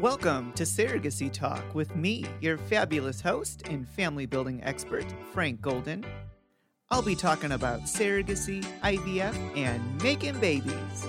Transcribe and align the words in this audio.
Welcome 0.00 0.52
to 0.52 0.64
Surrogacy 0.64 1.32
Talk 1.32 1.74
with 1.74 1.96
me, 1.96 2.26
your 2.40 2.58
fabulous 2.58 3.20
host 3.20 3.66
and 3.68 3.88
family 3.88 4.26
building 4.26 4.62
expert, 4.62 5.06
Frank 5.32 5.62
Golden. 5.62 6.04
I'll 6.90 7.02
be 7.02 7.14
talking 7.14 7.52
about 7.52 7.82
surrogacy, 7.82 8.62
IVF, 8.82 9.34
and 9.56 10.02
making 10.02 10.38
babies. 10.38 11.06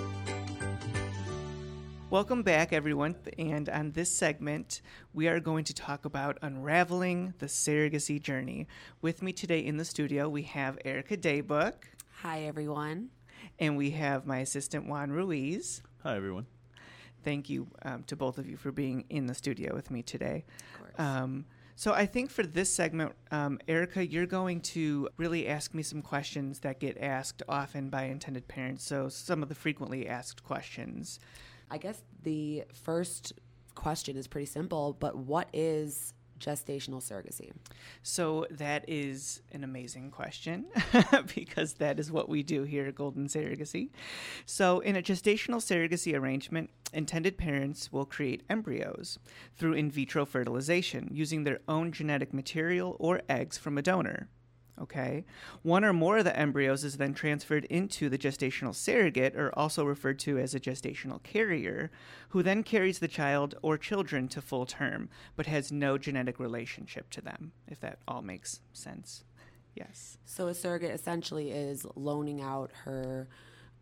Welcome 2.09 2.43
back, 2.43 2.71
everyone. 2.71 3.15
And 3.37 3.67
on 3.67 3.91
this 3.91 4.09
segment, 4.09 4.81
we 5.13 5.27
are 5.27 5.41
going 5.41 5.65
to 5.65 5.73
talk 5.73 6.05
about 6.05 6.37
unraveling 6.41 7.33
the 7.39 7.47
surrogacy 7.47 8.21
journey. 8.21 8.67
With 9.01 9.21
me 9.21 9.33
today 9.33 9.59
in 9.59 9.75
the 9.75 9.85
studio, 9.85 10.29
we 10.29 10.43
have 10.43 10.79
Erica 10.85 11.17
Daybook, 11.17 11.73
Hi, 12.21 12.43
everyone. 12.43 13.09
and 13.59 13.75
we 13.75 13.91
have 13.91 14.25
my 14.25 14.39
assistant, 14.39 14.87
Juan 14.87 15.11
Ruiz. 15.11 15.83
Hi, 16.03 16.15
everyone. 16.15 16.45
Thank 17.27 17.49
you 17.49 17.67
um, 17.81 18.03
to 18.03 18.15
both 18.15 18.37
of 18.37 18.47
you 18.47 18.55
for 18.55 18.71
being 18.71 19.03
in 19.09 19.27
the 19.27 19.33
studio 19.33 19.75
with 19.75 19.91
me 19.91 20.01
today. 20.01 20.45
Of 20.75 20.79
course. 20.79 20.93
Um, 20.97 21.45
so 21.75 21.91
I 21.91 22.05
think 22.05 22.31
for 22.31 22.43
this 22.43 22.73
segment, 22.73 23.11
um, 23.31 23.59
Erica, 23.67 24.07
you're 24.07 24.25
going 24.25 24.61
to 24.61 25.09
really 25.17 25.45
ask 25.49 25.73
me 25.73 25.83
some 25.83 26.01
questions 26.01 26.59
that 26.59 26.79
get 26.79 26.97
asked 26.97 27.43
often 27.49 27.89
by 27.89 28.03
intended 28.03 28.47
parents. 28.47 28.85
So 28.85 29.09
some 29.09 29.43
of 29.43 29.49
the 29.49 29.55
frequently 29.55 30.07
asked 30.07 30.41
questions. 30.45 31.19
I 31.69 31.77
guess 31.79 32.01
the 32.23 32.63
first 32.71 33.33
question 33.75 34.15
is 34.15 34.25
pretty 34.25 34.45
simple, 34.45 34.95
but 34.97 35.17
what 35.17 35.49
is 35.51 36.13
gestational 36.39 37.01
surrogacy? 37.01 37.51
So 38.03 38.45
that 38.51 38.85
is 38.87 39.41
an 39.51 39.63
amazing 39.63 40.11
question 40.11 40.65
because 41.35 41.73
that 41.75 41.99
is 41.99 42.11
what 42.11 42.29
we 42.29 42.43
do 42.43 42.63
here 42.63 42.87
at 42.87 42.95
Golden 42.95 43.27
Surrogacy. 43.27 43.89
So 44.45 44.79
in 44.79 44.95
a 44.95 45.01
gestational 45.01 45.57
surrogacy 45.57 46.17
arrangement, 46.17 46.69
intended 46.93 47.37
parents 47.37 47.91
will 47.91 48.05
create 48.05 48.43
embryos 48.49 49.19
through 49.57 49.73
in 49.73 49.91
vitro 49.91 50.25
fertilization 50.25 51.09
using 51.11 51.43
their 51.43 51.59
own 51.67 51.91
genetic 51.91 52.33
material 52.33 52.95
or 52.99 53.21
eggs 53.29 53.57
from 53.57 53.77
a 53.77 53.81
donor. 53.81 54.29
Okay. 54.79 55.25
One 55.63 55.83
or 55.83 55.91
more 55.91 56.19
of 56.19 56.25
the 56.25 56.37
embryos 56.37 56.83
is 56.83 56.97
then 56.97 57.13
transferred 57.13 57.65
into 57.65 58.09
the 58.09 58.17
gestational 58.17 58.75
surrogate, 58.75 59.35
or 59.35 59.51
also 59.57 59.83
referred 59.83 60.19
to 60.19 60.37
as 60.37 60.53
a 60.53 60.59
gestational 60.59 61.21
carrier, 61.23 61.89
who 62.29 62.43
then 62.43 62.63
carries 62.63 62.99
the 62.99 63.07
child 63.07 63.55
or 63.61 63.77
children 63.77 64.27
to 64.29 64.41
full 64.41 64.65
term, 64.65 65.09
but 65.35 65.47
has 65.47 65.71
no 65.71 65.97
genetic 65.97 66.39
relationship 66.39 67.09
to 67.09 67.21
them, 67.21 67.53
if 67.67 67.79
that 67.79 67.99
all 68.07 68.21
makes 68.21 68.61
sense. 68.71 69.23
Yes. 69.75 70.17
So, 70.25 70.47
a 70.47 70.53
surrogate 70.53 70.91
essentially 70.91 71.51
is 71.51 71.85
loaning 71.95 72.41
out 72.41 72.71
her 72.85 73.27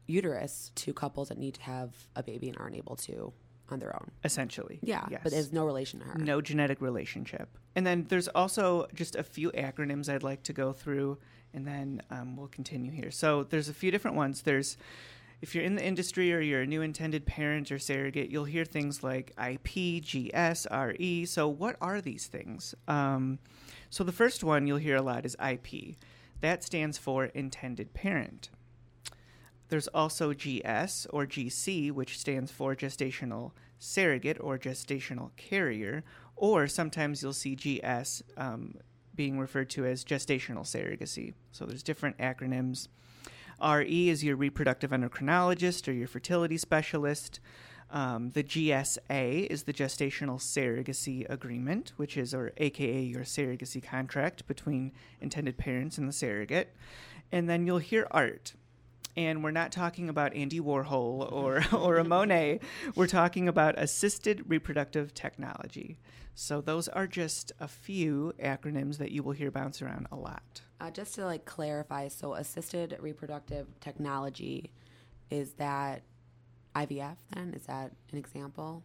uterus 0.07 0.71
to 0.75 0.93
couples 0.93 1.29
that 1.29 1.37
need 1.37 1.55
to 1.55 1.61
have 1.61 1.93
a 2.15 2.23
baby 2.23 2.47
and 2.47 2.57
aren't 2.57 2.75
able 2.75 2.95
to 2.95 3.33
on 3.69 3.79
their 3.79 3.95
own. 3.95 4.11
Essentially. 4.23 4.79
Yeah, 4.83 5.05
Yes. 5.09 5.21
but 5.23 5.31
there's 5.31 5.51
no 5.51 5.65
relation 5.65 5.99
to 5.99 6.05
her. 6.05 6.17
no 6.19 6.41
genetic 6.41 6.81
relationship. 6.81 7.49
And 7.75 7.85
then 7.85 8.05
there's 8.09 8.27
also 8.29 8.87
just 8.93 9.15
a 9.15 9.23
few 9.23 9.51
acronyms 9.51 10.07
I'd 10.07 10.23
like 10.23 10.43
to 10.43 10.53
go 10.53 10.71
through, 10.73 11.17
and 11.53 11.65
then 11.67 12.01
um, 12.11 12.35
we'll 12.35 12.47
continue 12.47 12.91
here. 12.91 13.11
So 13.11 13.43
there's 13.43 13.69
a 13.69 13.73
few 13.73 13.91
different 13.91 14.17
ones. 14.17 14.41
There's 14.43 14.77
if 15.41 15.53
you're 15.53 15.65
in 15.65 15.75
the 15.75 15.85
industry 15.85 16.33
or 16.33 16.39
you're 16.39 16.61
a 16.61 16.65
new 16.65 16.81
intended 16.81 17.25
parent 17.25 17.69
or 17.71 17.77
surrogate, 17.77 18.29
you'll 18.31 18.45
hear 18.45 18.63
things 18.65 19.03
like 19.03 19.33
IP, 19.37 20.01
GS, 20.01 20.65
RE. 20.71 21.25
So 21.25 21.47
what 21.47 21.75
are 21.81 21.99
these 22.01 22.25
things? 22.27 22.73
Um, 22.87 23.39
so 23.89 24.03
the 24.03 24.13
first 24.13 24.43
one 24.43 24.65
you'll 24.65 24.77
hear 24.77 24.95
a 24.95 25.01
lot 25.01 25.25
is 25.25 25.35
IP. 25.45 25.97
That 26.39 26.63
stands 26.63 26.97
for 26.97 27.25
intended 27.25 27.93
parent. 27.93 28.49
There's 29.69 29.87
also 29.87 30.33
GS 30.33 31.07
or 31.09 31.25
GC, 31.25 31.91
which 31.91 32.19
stands 32.19 32.51
for 32.51 32.75
gestational 32.75 33.51
surrogate 33.79 34.37
or 34.39 34.57
gestational 34.57 35.31
carrier, 35.35 36.03
or 36.35 36.67
sometimes 36.67 37.21
you'll 37.21 37.33
see 37.33 37.55
GS 37.55 38.23
um, 38.37 38.75
being 39.15 39.39
referred 39.39 39.69
to 39.71 39.85
as 39.85 40.03
gestational 40.03 40.63
surrogacy. 40.63 41.33
So 41.51 41.65
there's 41.65 41.83
different 41.83 42.17
acronyms. 42.17 42.87
RE 43.63 44.09
is 44.09 44.23
your 44.23 44.35
reproductive 44.35 44.91
endocrinologist 44.91 45.87
or 45.87 45.93
your 45.93 46.07
fertility 46.07 46.57
specialist. 46.57 47.39
Um, 47.91 48.31
the 48.31 48.43
GSA 48.43 49.47
is 49.47 49.63
the 49.63 49.73
gestational 49.73 50.39
surrogacy 50.39 51.25
agreement, 51.29 51.93
which 51.95 52.17
is, 52.17 52.33
or 52.33 52.51
AKA 52.57 53.01
your 53.01 53.23
surrogacy 53.23 53.81
contract 53.81 54.47
between 54.47 54.91
intended 55.21 55.57
parents 55.57 55.97
and 55.97 56.07
the 56.07 56.13
surrogate. 56.13 56.75
And 57.31 57.49
then 57.49 57.65
you'll 57.65 57.77
hear 57.77 58.07
ART, 58.11 58.53
and 59.17 59.43
we're 59.43 59.51
not 59.51 59.71
talking 59.71 60.09
about 60.09 60.35
Andy 60.35 60.59
Warhol 60.59 61.31
or 61.31 61.63
or 61.75 61.97
a 61.97 62.03
Monet. 62.03 62.59
We're 62.95 63.07
talking 63.07 63.47
about 63.47 63.77
assisted 63.77 64.43
reproductive 64.47 65.13
technology. 65.13 65.99
So 66.33 66.59
those 66.59 66.87
are 66.89 67.07
just 67.07 67.53
a 67.59 67.67
few 67.67 68.33
acronyms 68.43 68.97
that 68.97 69.11
you 69.11 69.23
will 69.23 69.31
hear 69.31 69.51
bounce 69.51 69.81
around 69.81 70.07
a 70.11 70.17
lot. 70.17 70.61
Uh, 70.81 70.91
just 70.91 71.15
to 71.15 71.25
like 71.25 71.45
clarify, 71.45 72.09
so 72.09 72.33
assisted 72.33 72.97
reproductive 72.99 73.67
technology 73.79 74.71
is 75.29 75.53
that 75.53 76.03
IVF 76.75 77.15
then? 77.33 77.53
Is 77.53 77.63
that 77.63 77.91
an 78.11 78.17
example? 78.17 78.83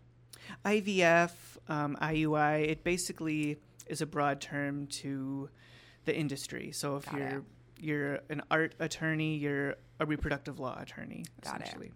IVF, 0.64 1.32
um, 1.69 1.98
IUI, 2.00 2.69
it 2.69 2.84
basically 2.84 3.58
is 3.86 4.00
a 4.00 4.06
broad 4.06 4.40
term 4.40 4.86
to 4.86 5.50
the 6.04 6.16
industry. 6.16 6.70
So 6.72 6.96
if 6.96 7.06
Got 7.06 7.19
you're 7.19 7.28
it. 7.28 7.44
You're 7.82 8.20
an 8.28 8.42
art 8.50 8.74
attorney, 8.78 9.36
you're 9.36 9.76
a 9.98 10.06
reproductive 10.06 10.58
law 10.58 10.78
attorney, 10.80 11.24
Got 11.42 11.62
it. 11.62 11.92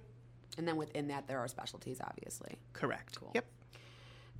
And 0.56 0.68
then 0.68 0.76
within 0.76 1.08
that, 1.08 1.26
there 1.26 1.38
are 1.38 1.48
specialties, 1.48 2.00
obviously. 2.00 2.56
Correct. 2.72 3.18
Cool. 3.18 3.32
Yep. 3.34 3.46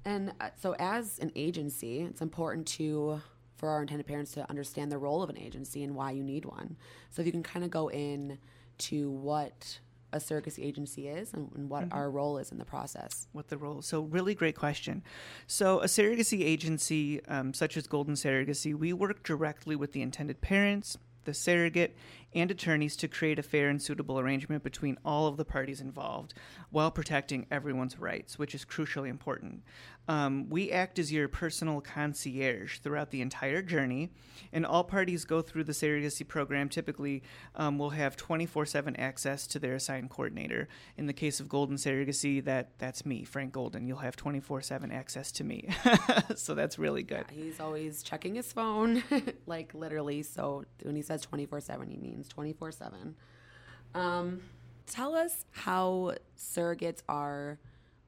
And 0.05 0.33
uh, 0.41 0.51
so, 0.61 0.77
as 0.79 1.19
an 1.19 1.33
agency, 1.35 2.03
it's 2.03 2.21
important 2.21 2.67
to 2.69 3.21
for 3.57 3.69
our 3.71 3.83
intended 3.83 4.07
parents 4.07 4.33
to 4.33 4.49
understand 4.51 4.93
the 4.93 4.99
role 4.99 5.23
of 5.23 5.31
an 5.31 5.39
agency 5.39 5.83
and 5.83 5.95
why 5.95 6.11
you 6.11 6.23
need 6.23 6.45
one. 6.45 6.77
So, 7.11 7.23
if 7.23 7.27
you 7.27 7.33
can 7.33 7.43
kind 7.43 7.65
of 7.65 7.71
go 7.71 7.89
in 7.89 8.39
to 8.79 9.11
what 9.11 9.79
a 10.13 10.19
surrogacy 10.19 10.65
agency 10.65 11.09
is 11.09 11.33
and, 11.33 11.51
and 11.57 11.69
what 11.69 11.89
our 11.91 12.09
role 12.09 12.39
is 12.39 12.53
in 12.53 12.59
the 12.59 12.65
process. 12.65 13.27
what 13.33 13.49
the 13.49 13.59
role 13.59 13.83
so 13.83 14.03
really 14.03 14.33
great 14.33 14.55
question 14.55 15.03
so 15.49 15.81
a 15.81 15.87
surrogacy 15.87 16.45
agency 16.45 17.25
um, 17.27 17.53
such 17.53 17.77
as 17.77 17.89
golden 17.89 18.15
surrogacy 18.15 18.75
we 18.75 18.93
work 18.93 19.25
directly 19.25 19.75
with 19.75 19.93
the 19.93 20.01
intended 20.03 20.41
parents 20.41 20.97
the 21.25 21.35
surrogate 21.35 21.97
and 22.35 22.51
attorneys 22.51 22.97
to 22.97 23.09
create 23.09 23.39
a 23.39 23.43
fair 23.43 23.69
and 23.69 23.81
suitable 23.81 24.19
arrangement 24.19 24.63
between 24.63 24.99
all 25.05 25.27
of 25.27 25.37
the 25.37 25.45
parties 25.45 25.81
involved 25.81 26.35
while 26.71 26.91
protecting 26.91 27.47
everyone's 27.51 27.99
rights 27.99 28.39
which 28.39 28.55
is 28.55 28.65
crucially 28.65 29.09
important 29.09 29.63
um, 30.09 30.49
we 30.51 30.71
act 30.71 30.99
as 30.99 31.13
your 31.13 31.29
personal 31.29 31.81
concierge 31.81 32.79
throughout 32.79 33.11
the 33.11 33.21
entire 33.21 33.63
journey 33.63 34.11
and 34.53 34.67
all 34.67 34.85
parties 34.85 35.25
go 35.25 35.41
through 35.41 35.65
the 35.65 35.73
surrogacy 35.73 36.27
program. 36.27 36.69
Typically 36.69 37.23
um, 37.55 37.79
will 37.79 37.91
have 37.91 38.17
24-7 38.17 38.99
access 38.99 39.47
to 39.47 39.59
their 39.59 39.75
assigned 39.75 40.11
coordinator. 40.11 40.69
In 40.97 41.07
the 41.07 41.13
case 41.13 41.41
of 41.41 41.49
golden 41.49 41.77
surrogacy 41.77 42.45
that 42.45 42.79
that's 42.79 43.07
me 43.07 43.25
frank 43.25 43.53
golden. 43.53 43.87
You'll 43.87 43.99
have 43.99 44.17
24-7 44.17 44.93
access 44.93 45.33
to 45.33 45.45
me. 45.45 45.69
So 46.37 46.55
that's 46.55 46.79
really 46.79 47.03
good. 47.03 47.25
He's 47.31 47.61
always 47.61 48.03
checking 48.03 48.35
his 48.35 48.53
phone, 48.53 49.03
like 49.47 49.73
literally. 49.75 50.23
So, 50.23 50.65
when 50.83 50.97
he 50.97 51.03
says 51.03 51.21
24 51.23 51.61
7, 51.61 51.89
he 51.89 51.97
means 51.97 52.29
24 52.29 52.73
7. 52.73 53.15
Um, 53.95 54.41
tell 54.87 55.15
us 55.15 55.45
how 55.51 56.15
surrogates 56.37 57.03
are 57.09 57.59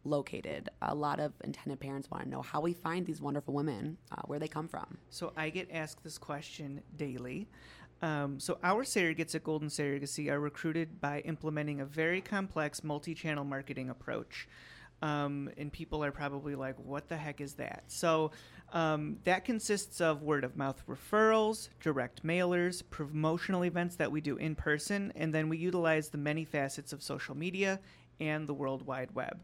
located. 0.07 0.71
A 0.83 0.95
lot 0.95 1.21
of 1.21 1.33
intended 1.45 1.81
parents 1.81 2.11
want 2.11 2.25
to 2.25 2.31
know 2.31 2.43
how 2.43 2.61
we 2.61 2.73
find 2.73 3.05
these 3.05 3.21
wonderful 3.21 3.55
women, 3.55 3.99
uh, 4.13 4.23
where 4.27 4.39
they 4.39 4.49
come 4.49 4.69
from. 4.69 4.99
So 5.11 5.33
I 5.37 5.51
get 5.51 5.69
asked 5.73 6.03
this 6.05 6.19
question 6.19 6.81
daily. 6.97 7.49
Um, 8.03 8.39
so 8.39 8.59
our 8.63 8.85
surrogates 8.85 9.35
at 9.35 9.45
Golden 9.45 9.69
Surrogacy 9.69 10.31
are 10.31 10.41
recruited 10.41 11.01
by 11.01 11.21
implementing 11.21 11.81
a 11.81 11.87
very 11.87 12.21
complex 12.21 12.85
multi-channel 12.85 13.45
marketing 13.45 13.91
approach. 13.91 14.49
Um, 15.03 15.51
and 15.59 15.71
people 15.73 16.03
are 16.05 16.13
probably 16.13 16.55
like, 16.55 16.77
what 16.79 17.09
the 17.09 17.17
heck 17.17 17.41
is 17.41 17.55
that? 17.55 17.85
So 17.89 18.31
um, 18.73 19.19
that 19.25 19.45
consists 19.45 20.01
of 20.01 20.23
word 20.23 20.43
of 20.45 20.57
mouth 20.57 20.83
referrals, 20.89 21.69
direct 21.81 22.25
mailers, 22.25 22.83
promotional 22.89 23.65
events 23.65 23.97
that 23.97 24.11
we 24.11 24.21
do 24.21 24.37
in 24.37 24.55
person, 24.55 25.13
and 25.15 25.35
then 25.35 25.49
we 25.49 25.59
utilize 25.59 26.09
the 26.09 26.19
many 26.19 26.45
facets 26.45 26.93
of 26.93 27.03
social 27.03 27.37
media 27.37 27.81
and 28.21 28.47
the 28.47 28.55
World 28.55 28.87
Wide 28.87 29.15
Web. 29.15 29.43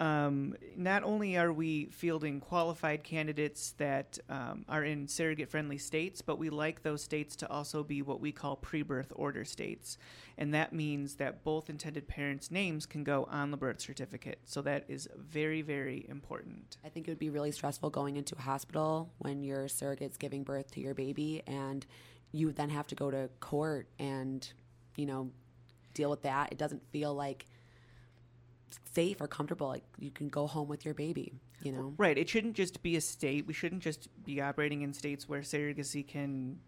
Um, 0.00 0.54
not 0.76 1.02
only 1.02 1.36
are 1.36 1.52
we 1.52 1.86
fielding 1.86 2.40
qualified 2.40 3.02
candidates 3.02 3.72
that 3.78 4.18
um, 4.28 4.64
are 4.68 4.84
in 4.84 5.08
surrogate 5.08 5.50
friendly 5.50 5.78
states, 5.78 6.22
but 6.22 6.38
we 6.38 6.50
like 6.50 6.82
those 6.82 7.02
states 7.02 7.34
to 7.36 7.50
also 7.50 7.82
be 7.82 8.02
what 8.02 8.20
we 8.20 8.30
call 8.30 8.56
pre 8.56 8.82
birth 8.82 9.12
order 9.16 9.44
states. 9.44 9.98
And 10.36 10.54
that 10.54 10.72
means 10.72 11.16
that 11.16 11.42
both 11.42 11.68
intended 11.68 12.06
parents' 12.06 12.50
names 12.50 12.86
can 12.86 13.02
go 13.02 13.26
on 13.28 13.50
the 13.50 13.56
birth 13.56 13.80
certificate. 13.80 14.38
So 14.44 14.62
that 14.62 14.84
is 14.86 15.08
very, 15.16 15.62
very 15.62 16.06
important. 16.08 16.76
I 16.84 16.88
think 16.88 17.08
it 17.08 17.10
would 17.10 17.18
be 17.18 17.30
really 17.30 17.50
stressful 17.50 17.90
going 17.90 18.16
into 18.16 18.36
a 18.36 18.42
hospital 18.42 19.10
when 19.18 19.42
your 19.42 19.66
surrogate's 19.66 20.16
giving 20.16 20.44
birth 20.44 20.70
to 20.72 20.80
your 20.80 20.94
baby 20.94 21.42
and 21.48 21.84
you 22.30 22.52
then 22.52 22.70
have 22.70 22.86
to 22.88 22.94
go 22.94 23.10
to 23.10 23.28
court 23.40 23.88
and, 23.98 24.48
you 24.96 25.06
know, 25.06 25.30
deal 25.94 26.10
with 26.10 26.22
that. 26.22 26.52
It 26.52 26.58
doesn't 26.58 26.86
feel 26.92 27.14
like 27.14 27.46
safe 28.92 29.20
or 29.20 29.28
comfortable. 29.28 29.68
Like 29.68 29.84
you 29.98 30.10
can 30.10 30.28
go 30.28 30.46
home 30.46 30.68
with 30.68 30.84
your 30.84 30.94
baby. 30.94 31.40
You 31.62 31.72
know, 31.72 31.94
Right. 31.96 32.16
It 32.16 32.28
shouldn't 32.28 32.54
just 32.54 32.82
be 32.82 32.96
a 32.96 33.00
state. 33.00 33.46
We 33.46 33.52
shouldn't 33.52 33.82
just 33.82 34.08
be 34.24 34.40
operating 34.40 34.82
in 34.82 34.92
states 34.92 35.28
where 35.28 35.40
surrogacy 35.40 36.06
can 36.06 36.60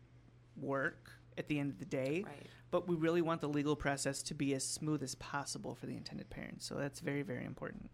work 0.56 1.10
at 1.38 1.48
the 1.48 1.58
end 1.58 1.70
of 1.70 1.78
the 1.78 1.84
day. 1.84 2.24
Right. 2.26 2.46
But 2.70 2.88
we 2.88 2.96
really 2.96 3.22
want 3.22 3.40
the 3.40 3.48
legal 3.48 3.76
process 3.76 4.22
to 4.24 4.34
be 4.34 4.54
as 4.54 4.64
smooth 4.64 5.02
as 5.02 5.14
possible 5.16 5.74
for 5.74 5.86
the 5.86 5.96
intended 5.96 6.30
parents. 6.30 6.66
So 6.66 6.76
that's 6.76 7.00
very, 7.00 7.22
very 7.22 7.44
important. 7.44 7.90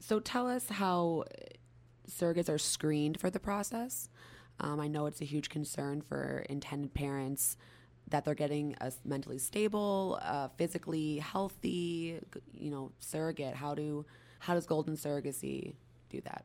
So 0.00 0.20
tell 0.20 0.48
us 0.48 0.68
how 0.68 1.24
surrogates 2.10 2.48
are 2.48 2.58
screened 2.58 3.20
for 3.20 3.30
the 3.30 3.40
process. 3.40 4.08
Um, 4.60 4.80
I 4.80 4.88
know 4.88 5.06
it's 5.06 5.20
a 5.20 5.24
huge 5.24 5.48
concern 5.48 6.02
for 6.02 6.44
intended 6.48 6.92
parents 6.94 7.56
that 8.12 8.24
they're 8.24 8.34
getting 8.34 8.76
a 8.80 8.92
mentally 9.04 9.38
stable, 9.38 10.18
uh, 10.22 10.48
physically 10.56 11.18
healthy, 11.18 12.20
you 12.52 12.70
know, 12.70 12.92
surrogate. 12.98 13.54
How 13.54 13.74
do 13.74 14.06
how 14.38 14.54
does 14.54 14.66
golden 14.66 14.96
surrogacy 14.96 15.74
do 16.10 16.20
that? 16.22 16.44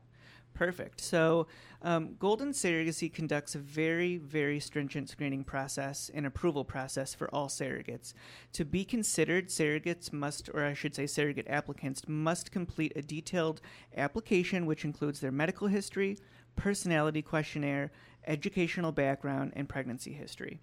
Perfect. 0.54 1.00
So, 1.00 1.46
um, 1.82 2.16
Golden 2.18 2.50
Surrogacy 2.50 3.12
conducts 3.12 3.54
a 3.54 3.58
very, 3.58 4.16
very 4.16 4.58
stringent 4.58 5.08
screening 5.08 5.44
process 5.44 6.10
and 6.12 6.26
approval 6.26 6.64
process 6.64 7.14
for 7.14 7.32
all 7.32 7.46
surrogates. 7.46 8.12
To 8.54 8.64
be 8.64 8.84
considered, 8.84 9.50
surrogates 9.50 10.12
must, 10.12 10.50
or 10.52 10.64
I 10.64 10.74
should 10.74 10.96
say, 10.96 11.06
surrogate 11.06 11.46
applicants 11.48 12.08
must 12.08 12.50
complete 12.50 12.92
a 12.96 13.02
detailed 13.02 13.60
application 13.96 14.66
which 14.66 14.84
includes 14.84 15.20
their 15.20 15.30
medical 15.30 15.68
history, 15.68 16.18
personality 16.56 17.22
questionnaire, 17.22 17.92
educational 18.26 18.90
background, 18.90 19.52
and 19.54 19.68
pregnancy 19.68 20.12
history. 20.12 20.58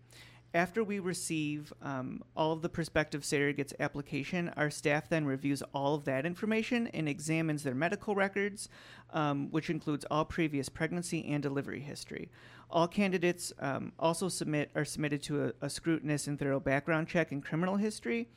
After 0.56 0.86
we 0.86 1.00
receive 1.00 1.74
um, 1.82 2.24
all 2.34 2.54
of 2.54 2.62
the 2.62 2.70
prospective 2.70 3.24
surrogates' 3.24 3.74
application, 3.78 4.54
our 4.56 4.70
staff 4.70 5.10
then 5.10 5.26
reviews 5.26 5.62
all 5.74 5.96
of 5.96 6.06
that 6.06 6.26
information 6.26 6.88
and 6.94 7.10
examines 7.10 7.64
their 7.64 7.76
medical 7.76 8.16
records, 8.16 8.70
um, 9.12 9.52
which 9.52 9.70
includes 9.70 10.06
all 10.10 10.24
previous 10.24 10.70
pregnancy 10.70 11.26
and 11.26 11.44
delivery 11.44 11.82
history. 11.82 12.30
All 12.72 12.88
candidates 12.88 13.52
um, 13.60 13.92
also 14.00 14.30
submit 14.30 14.72
are 14.76 14.86
submitted 14.86 15.22
to 15.24 15.48
a, 15.48 15.54
a 15.60 15.70
scrutinous 15.70 16.26
and 16.26 16.40
thorough 16.40 16.62
background 16.62 17.10
check 17.10 17.34
and 17.34 17.44
criminal 17.44 17.76
history, 17.76 18.30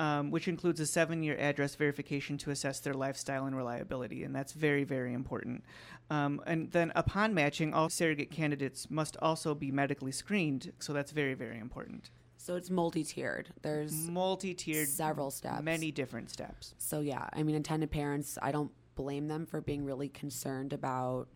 um, 0.00 0.30
which 0.30 0.48
includes 0.48 0.80
a 0.80 0.86
seven-year 0.86 1.36
address 1.38 1.74
verification 1.74 2.38
to 2.38 2.50
assess 2.50 2.80
their 2.80 2.94
lifestyle 2.94 3.44
and 3.44 3.54
reliability, 3.54 4.24
and 4.24 4.34
that's 4.34 4.54
very, 4.54 4.82
very 4.82 5.12
important. 5.12 5.62
Um, 6.08 6.40
and 6.46 6.70
then, 6.72 6.90
upon 6.96 7.34
matching, 7.34 7.74
all 7.74 7.90
surrogate 7.90 8.30
candidates 8.30 8.90
must 8.90 9.18
also 9.20 9.54
be 9.54 9.70
medically 9.70 10.10
screened, 10.10 10.72
so 10.78 10.94
that's 10.94 11.12
very, 11.12 11.34
very 11.34 11.58
important. 11.58 12.08
So 12.38 12.56
it's 12.56 12.70
multi-tiered. 12.70 13.50
There's 13.60 13.92
Multi-tiered, 13.92 14.88
several 14.88 15.30
steps. 15.30 15.62
many 15.62 15.90
different 15.92 16.30
steps. 16.30 16.74
So 16.78 17.00
yeah, 17.00 17.28
I 17.34 17.42
mean, 17.42 17.54
intended 17.54 17.90
parents. 17.90 18.38
I 18.40 18.52
don't 18.52 18.72
blame 18.94 19.28
them 19.28 19.44
for 19.44 19.60
being 19.60 19.84
really 19.84 20.08
concerned 20.08 20.72
about 20.72 21.28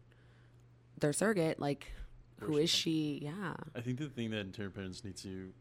their 0.99 1.13
surrogate. 1.13 1.61
Like, 1.61 1.93
who 2.41 2.57
is 2.57 2.71
she? 2.71 3.21
Yeah. 3.23 3.53
I 3.77 3.83
think 3.83 3.99
the 3.99 4.09
thing 4.09 4.31
that 4.31 4.39
intended 4.41 4.75
parents 4.75 5.05
need 5.05 5.17
to 5.19 5.53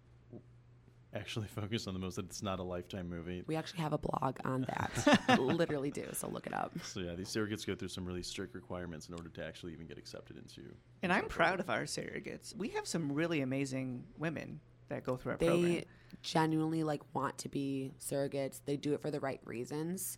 actually 1.16 1.48
focus 1.56 1.88
on 1.88 1.94
the 1.94 2.00
most 2.00 2.16
that 2.16 2.26
it's 2.26 2.42
not 2.44 2.60
a 2.60 2.64
lifetime 2.64 3.10
movie. 3.10 3.44
We 3.48 3.56
actually 3.56 3.82
have 3.82 3.94
a 3.94 3.98
blog 3.98 4.38
on 4.46 4.62
that. 4.70 5.40
Literally 5.40 5.92
do. 5.92 6.08
So 6.14 6.28
look 6.28 6.48
it 6.48 6.54
up. 6.54 6.72
So 6.84 7.00
yeah, 7.02 7.16
these 7.16 7.30
surrogates 7.30 7.66
go 7.66 7.76
through 7.76 7.88
some 7.90 8.06
really 8.06 8.24
strict 8.24 8.56
requirements 8.56 9.08
in 9.08 9.14
order 9.14 9.30
to 9.30 9.46
actually 9.46 9.74
even 9.74 9.88
get 9.88 9.98
accepted 9.98 10.38
into. 10.38 10.62
And 11.02 11.12
I'm 11.14 11.26
proud 11.28 11.60
of 11.60 11.70
our 11.70 11.84
surrogates. 11.84 12.56
We 12.56 12.70
have 12.70 12.88
some 12.88 13.12
really 13.12 13.42
amazing 13.42 14.04
women 14.18 14.60
that 14.90 15.04
go 15.04 15.16
through 15.18 15.34
our 15.34 15.38
They 15.38 15.48
program. 15.48 15.84
genuinely 16.22 16.84
like 16.84 17.02
want 17.14 17.38
to 17.40 17.50
be 17.50 17.92
surrogates. 18.00 18.62
They 18.66 18.78
do 18.78 18.94
it 18.94 19.02
for 19.02 19.12
the 19.12 19.20
right 19.20 19.40
reasons. 19.46 20.18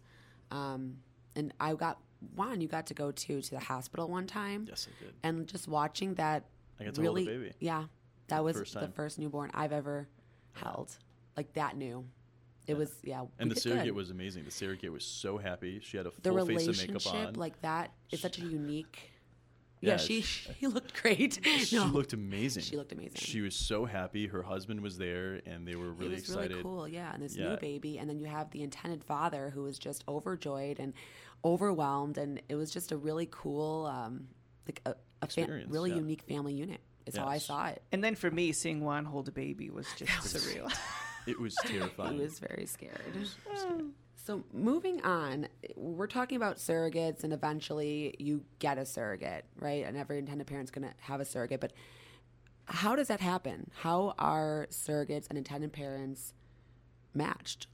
Um, 0.52 0.98
and 1.36 1.54
I 1.60 1.74
got 1.74 2.00
Juan. 2.36 2.62
You 2.62 2.68
got 2.68 2.88
to 2.88 2.94
go 2.94 3.12
to 3.12 3.42
to 3.42 3.50
the 3.52 3.60
hospital 3.60 4.08
one 4.08 4.26
time, 4.28 4.66
Yes, 4.70 4.88
I 4.90 5.04
did. 5.06 5.14
and 5.24 5.48
just 5.48 5.68
watching 5.68 6.14
that. 6.16 6.46
I 6.80 6.86
got 6.86 6.94
to 6.96 7.02
hold 7.02 7.18
a 7.18 7.22
really, 7.22 7.26
baby. 7.26 7.52
yeah, 7.60 7.86
that 8.28 8.44
was 8.44 8.58
first 8.58 8.74
the 8.74 8.88
first 8.90 9.20
newborn 9.20 9.52
I've 9.54 9.72
ever 9.74 10.08
held. 10.56 10.98
Like 11.38 11.54
that 11.54 11.78
new. 11.78 12.06
It 12.68 12.72
Yeah. 12.74 12.78
was 12.78 12.92
yeah. 13.04 13.26
And 13.40 13.52
the 13.52 13.56
surrogate 13.60 13.86
good. 13.86 13.96
was 13.96 14.10
amazing. 14.10 14.46
The 14.46 14.52
surrogate 14.52 14.92
was 14.92 15.06
so 15.06 15.38
happy. 15.38 15.80
She 15.84 15.98
had 15.98 16.06
a 16.08 16.12
full 16.12 16.46
face 16.46 16.68
of 16.68 16.78
makeup 16.78 16.88
relationship 17.06 17.28
on. 17.30 17.34
like 17.36 17.62
that 17.62 17.92
is 18.12 18.22
such 18.22 18.40
a 18.40 18.42
unique. 18.46 19.12
Yeah, 19.82 19.92
Yeah, 19.92 19.98
she 19.98 20.22
she- 20.22 20.52
she 20.60 20.68
looked 20.68 21.00
great. 21.02 21.40
she 21.60 21.78
looked 21.80 22.14
amazing. 22.14 22.64
She 22.64 22.76
looked 22.78 22.92
amazing. 22.94 23.16
She 23.18 23.42
was 23.42 23.56
so 23.56 23.86
happy. 23.86 24.26
Her 24.26 24.42
husband 24.42 24.82
was 24.82 24.98
there, 24.98 25.42
and 25.46 25.68
they 25.68 25.76
were 25.76 25.92
really 25.92 26.14
it 26.14 26.22
was 26.22 26.30
excited. 26.30 26.52
really 26.52 26.64
cool, 26.64 26.88
yeah. 26.88 27.14
And 27.14 27.22
this 27.22 27.36
Yeah. 27.36 27.50
new 27.50 27.58
baby, 27.58 28.00
and 28.00 28.10
then 28.10 28.18
you 28.18 28.26
have 28.26 28.50
the 28.52 28.64
intended 28.64 29.04
father 29.04 29.52
who 29.52 29.64
was 29.64 29.78
just 29.78 30.04
overjoyed 30.08 30.80
and 30.80 30.94
overwhelmed, 31.44 32.18
and 32.18 32.42
it 32.50 32.56
was 32.56 32.72
just 32.72 32.92
a 32.92 32.98
really 32.98 33.28
cool, 33.30 33.86
um, 33.86 34.28
like 34.68 34.82
a, 34.86 34.96
a 35.22 35.64
really 35.68 35.92
unique 35.94 36.24
family 36.24 36.54
unit. 36.54 36.80
Is 37.06 37.16
how 37.16 37.26
I 37.28 37.34
Yes. 37.36 37.46
saw 37.46 37.68
it. 37.68 37.82
and 37.92 38.04
then 38.04 38.16
for 38.16 38.32
me, 38.32 38.52
seeing 38.52 38.82
Juan 38.82 39.06
hold 39.06 39.28
a 39.28 39.32
baby 39.32 39.70
was 39.70 39.88
just 39.96 40.12
surreal. 40.12 40.72
It 41.28 41.40
was 41.40 41.56
He 41.66 41.70
terrifying. 41.80 42.18
was 42.20 42.38
very 42.38 42.68
scared. 42.68 43.02
So 44.16 44.44
moving 44.54 45.02
on, 45.04 45.48
we're 45.76 46.06
talking 46.08 46.36
about 46.38 46.58
surrogates, 46.58 47.24
and 47.24 47.34
eventually 47.34 48.14
you 48.20 48.44
get 48.60 48.78
a 48.78 48.86
surrogate, 48.86 49.46
right? 49.60 49.86
And 49.86 49.98
every 49.98 50.20
intended 50.20 50.46
parent's 50.46 50.70
going 50.72 50.88
to 50.88 50.94
have 51.02 51.20
a 51.22 51.26
surrogate. 51.26 51.62
But 51.62 51.74
how 52.66 52.96
does 52.96 53.08
that 53.08 53.22
happen? 53.22 53.72
How 53.82 54.14
are 54.20 54.68
surrogates 54.70 55.26
and 55.30 55.38
intended 55.38 55.74
parents 55.74 56.34
matched? 57.16 57.68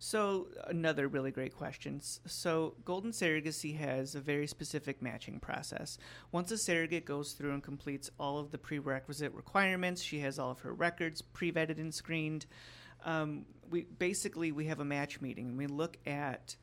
So, 0.00 0.46
another 0.66 1.08
really 1.08 1.32
great 1.32 1.56
question. 1.56 2.00
So, 2.00 2.74
Golden 2.84 3.10
Surrogacy 3.10 3.76
has 3.78 4.14
a 4.14 4.20
very 4.20 4.46
specific 4.46 5.02
matching 5.02 5.40
process. 5.40 5.98
Once 6.30 6.52
a 6.52 6.58
surrogate 6.58 7.04
goes 7.04 7.32
through 7.32 7.52
and 7.52 7.62
completes 7.62 8.08
all 8.18 8.38
of 8.38 8.52
the 8.52 8.58
prerequisite 8.58 9.34
requirements, 9.34 10.00
she 10.00 10.20
has 10.20 10.38
all 10.38 10.52
of 10.52 10.60
her 10.60 10.72
records 10.72 11.20
pre-vetted 11.20 11.78
and 11.78 11.92
screened. 11.92 12.46
Um, 13.04 13.46
we 13.70 13.84
basically 13.84 14.52
we 14.52 14.66
have 14.66 14.80
a 14.80 14.84
match 14.84 15.20
meeting 15.20 15.48
and 15.48 15.58
we 15.58 15.66
look 15.66 15.98
at 16.06 16.56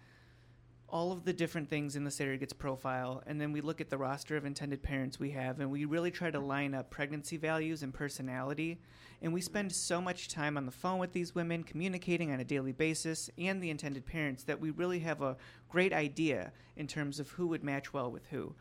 all 0.87 1.11
of 1.11 1.25
the 1.25 1.33
different 1.33 1.69
things 1.69 1.95
in 1.95 2.03
the 2.03 2.11
surrogate's 2.11 2.53
profile, 2.53 3.23
and 3.25 3.41
then 3.41 3.51
we 3.51 3.61
look 3.61 3.81
at 3.81 3.89
the 3.89 3.97
roster 3.97 4.37
of 4.37 4.45
intended 4.45 4.83
parents 4.83 5.19
we 5.19 5.31
have, 5.31 5.59
and 5.59 5.71
we 5.71 5.85
really 5.85 6.11
try 6.11 6.29
to 6.29 6.39
line 6.39 6.75
up 6.75 6.89
pregnancy 6.91 7.37
values 7.37 7.81
and 7.81 7.93
personality. 7.93 8.79
And 9.21 9.33
we 9.33 9.41
spend 9.41 9.71
so 9.71 9.99
much 9.99 10.27
time 10.27 10.57
on 10.57 10.65
the 10.65 10.71
phone 10.71 10.99
with 10.99 11.11
these 11.11 11.33
women, 11.33 11.63
communicating 11.63 12.31
on 12.31 12.39
a 12.39 12.45
daily 12.45 12.71
basis, 12.71 13.29
and 13.37 13.61
the 13.61 13.71
intended 13.71 14.05
parents, 14.05 14.43
that 14.43 14.59
we 14.59 14.69
really 14.69 14.99
have 14.99 15.21
a 15.21 15.37
great 15.69 15.91
idea 15.91 16.51
in 16.75 16.85
terms 16.85 17.19
of 17.19 17.29
who 17.29 17.47
would 17.47 17.63
match 17.63 17.91
well 17.91 18.12
with 18.12 18.27
who. 18.27 18.53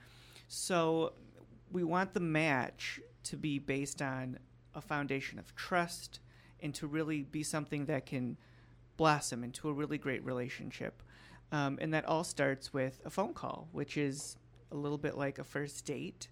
So 0.48 1.12
we 1.70 1.84
want 1.84 2.14
the 2.14 2.20
match 2.20 3.00
to 3.24 3.36
be 3.36 3.58
based 3.58 4.00
on 4.00 4.38
a 4.74 4.80
foundation 4.80 5.38
of 5.38 5.54
trust 5.54 6.20
and 6.60 6.74
to 6.74 6.86
really 6.86 7.22
be 7.22 7.42
something 7.42 7.84
that 7.86 8.06
can 8.06 8.38
blossom 8.96 9.44
into 9.44 9.68
a 9.68 9.72
really 9.72 9.98
great 9.98 10.24
relationship. 10.24 11.02
Um, 11.54 11.78
and 11.80 11.94
that 11.94 12.04
all 12.06 12.24
starts 12.24 12.72
with 12.72 13.00
a 13.04 13.10
phone 13.10 13.32
call, 13.32 13.68
which 13.70 13.96
is 13.96 14.36
a 14.72 14.76
little 14.76 14.98
bit 14.98 15.16
like 15.16 15.38
a 15.38 15.44
first 15.44 15.86
date. 15.86 16.26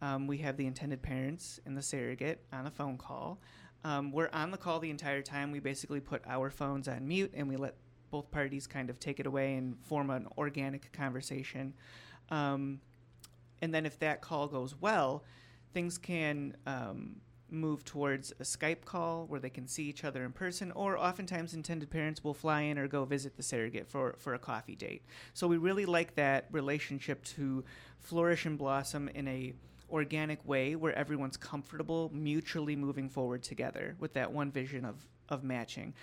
Um, 0.00 0.28
we 0.28 0.38
have 0.38 0.56
the 0.56 0.66
intended 0.66 1.02
parents 1.02 1.58
and 1.66 1.76
the 1.76 1.82
surrogate 1.82 2.44
on 2.52 2.64
a 2.64 2.70
phone 2.70 2.96
call. 2.96 3.40
Um, 3.82 4.12
we're 4.12 4.30
on 4.32 4.52
the 4.52 4.56
call 4.56 4.78
the 4.78 4.90
entire 4.90 5.20
time. 5.20 5.50
We 5.50 5.58
basically 5.58 5.98
put 5.98 6.22
our 6.28 6.48
phones 6.48 6.86
on 6.86 7.08
mute 7.08 7.32
and 7.34 7.48
we 7.48 7.56
let 7.56 7.74
both 8.12 8.30
parties 8.30 8.68
kind 8.68 8.88
of 8.88 9.00
take 9.00 9.18
it 9.18 9.26
away 9.26 9.56
and 9.56 9.76
form 9.84 10.10
an 10.10 10.28
organic 10.38 10.92
conversation. 10.92 11.74
Um, 12.30 12.80
and 13.60 13.74
then 13.74 13.84
if 13.84 13.98
that 13.98 14.20
call 14.20 14.46
goes 14.46 14.76
well, 14.80 15.24
things 15.74 15.98
can 15.98 16.56
um, 16.68 17.16
move 17.50 17.84
towards 17.84 18.32
a 18.32 18.42
Skype 18.44 18.84
call 18.84 19.26
where 19.26 19.40
they 19.40 19.50
can 19.50 19.66
see 19.66 19.84
each 19.84 20.04
other 20.04 20.24
in 20.24 20.32
person, 20.32 20.72
or 20.72 20.98
oftentimes 20.98 21.54
intended 21.54 21.90
parents 21.90 22.22
will 22.22 22.34
fly 22.34 22.62
in 22.62 22.78
or 22.78 22.88
go 22.88 23.04
visit 23.04 23.36
the 23.36 23.42
surrogate 23.42 23.88
for, 23.88 24.16
for 24.18 24.34
a 24.34 24.38
coffee 24.38 24.76
date. 24.76 25.02
So 25.34 25.46
we 25.46 25.56
really 25.56 25.86
like 25.86 26.14
that 26.16 26.46
relationship 26.50 27.24
to 27.24 27.64
flourish 27.98 28.46
and 28.46 28.58
blossom 28.58 29.08
in 29.08 29.28
a 29.28 29.54
organic 29.90 30.46
way 30.46 30.76
where 30.76 30.94
everyone's 30.94 31.36
comfortable 31.36 32.10
mutually 32.12 32.76
moving 32.76 33.08
forward 33.08 33.42
together 33.42 33.96
with 33.98 34.12
that 34.12 34.30
one 34.30 34.50
vision 34.50 34.84
of, 34.84 35.06
of 35.28 35.42
matching. 35.42 35.94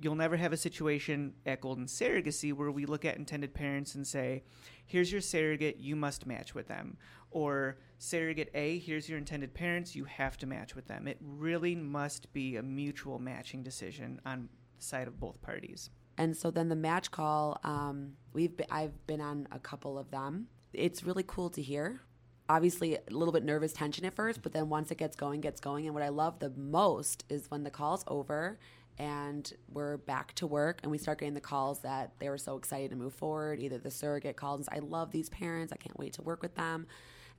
You'll 0.00 0.14
never 0.14 0.36
have 0.36 0.52
a 0.52 0.56
situation 0.56 1.34
at 1.46 1.60
Golden 1.60 1.86
Surrogacy 1.86 2.52
where 2.52 2.70
we 2.70 2.86
look 2.86 3.04
at 3.04 3.16
intended 3.16 3.54
parents 3.54 3.94
and 3.94 4.06
say, 4.06 4.44
here's 4.86 5.12
your 5.12 5.20
surrogate, 5.20 5.78
you 5.78 5.96
must 5.96 6.26
match 6.26 6.54
with 6.54 6.68
them. 6.68 6.96
Or 7.30 7.78
surrogate 7.98 8.50
A, 8.54 8.78
here's 8.78 9.08
your 9.08 9.18
intended 9.18 9.54
parents, 9.54 9.96
you 9.96 10.04
have 10.04 10.36
to 10.38 10.46
match 10.46 10.74
with 10.74 10.86
them. 10.86 11.08
It 11.08 11.18
really 11.20 11.74
must 11.74 12.32
be 12.32 12.56
a 12.56 12.62
mutual 12.62 13.18
matching 13.18 13.62
decision 13.62 14.20
on 14.26 14.48
the 14.76 14.84
side 14.84 15.08
of 15.08 15.18
both 15.18 15.40
parties. 15.40 15.90
And 16.18 16.36
so 16.36 16.50
then 16.50 16.68
the 16.68 16.76
match 16.76 17.10
call, 17.10 17.58
um, 17.64 18.12
we've 18.32 18.52
I've 18.70 19.06
been 19.06 19.20
on 19.20 19.48
a 19.50 19.58
couple 19.58 19.98
of 19.98 20.10
them. 20.10 20.48
It's 20.72 21.04
really 21.04 21.24
cool 21.26 21.50
to 21.50 21.62
hear. 21.62 22.00
Obviously, 22.48 22.96
a 22.96 23.00
little 23.10 23.32
bit 23.32 23.44
nervous 23.44 23.72
tension 23.72 24.04
at 24.04 24.14
first, 24.14 24.42
but 24.42 24.52
then 24.52 24.68
once 24.68 24.90
it 24.90 24.98
gets 24.98 25.16
going, 25.16 25.40
gets 25.40 25.60
going. 25.60 25.86
And 25.86 25.94
what 25.94 26.02
I 26.02 26.10
love 26.10 26.38
the 26.38 26.50
most 26.50 27.24
is 27.30 27.50
when 27.50 27.62
the 27.62 27.70
call's 27.70 28.04
over 28.08 28.58
and 28.98 29.52
we're 29.72 29.96
back 29.96 30.34
to 30.34 30.46
work 30.46 30.80
and 30.82 30.90
we 30.90 30.98
start 30.98 31.18
getting 31.18 31.34
the 31.34 31.40
calls 31.40 31.80
that 31.80 32.12
they 32.18 32.28
were 32.28 32.38
so 32.38 32.56
excited 32.56 32.90
to 32.90 32.96
move 32.96 33.14
forward 33.14 33.58
either 33.58 33.78
the 33.78 33.90
surrogate 33.90 34.36
calls 34.36 34.60
and 34.60 34.66
says, 34.66 34.78
i 34.82 34.86
love 34.86 35.10
these 35.10 35.28
parents 35.30 35.72
i 35.72 35.76
can't 35.76 35.98
wait 35.98 36.12
to 36.12 36.22
work 36.22 36.42
with 36.42 36.54
them 36.54 36.86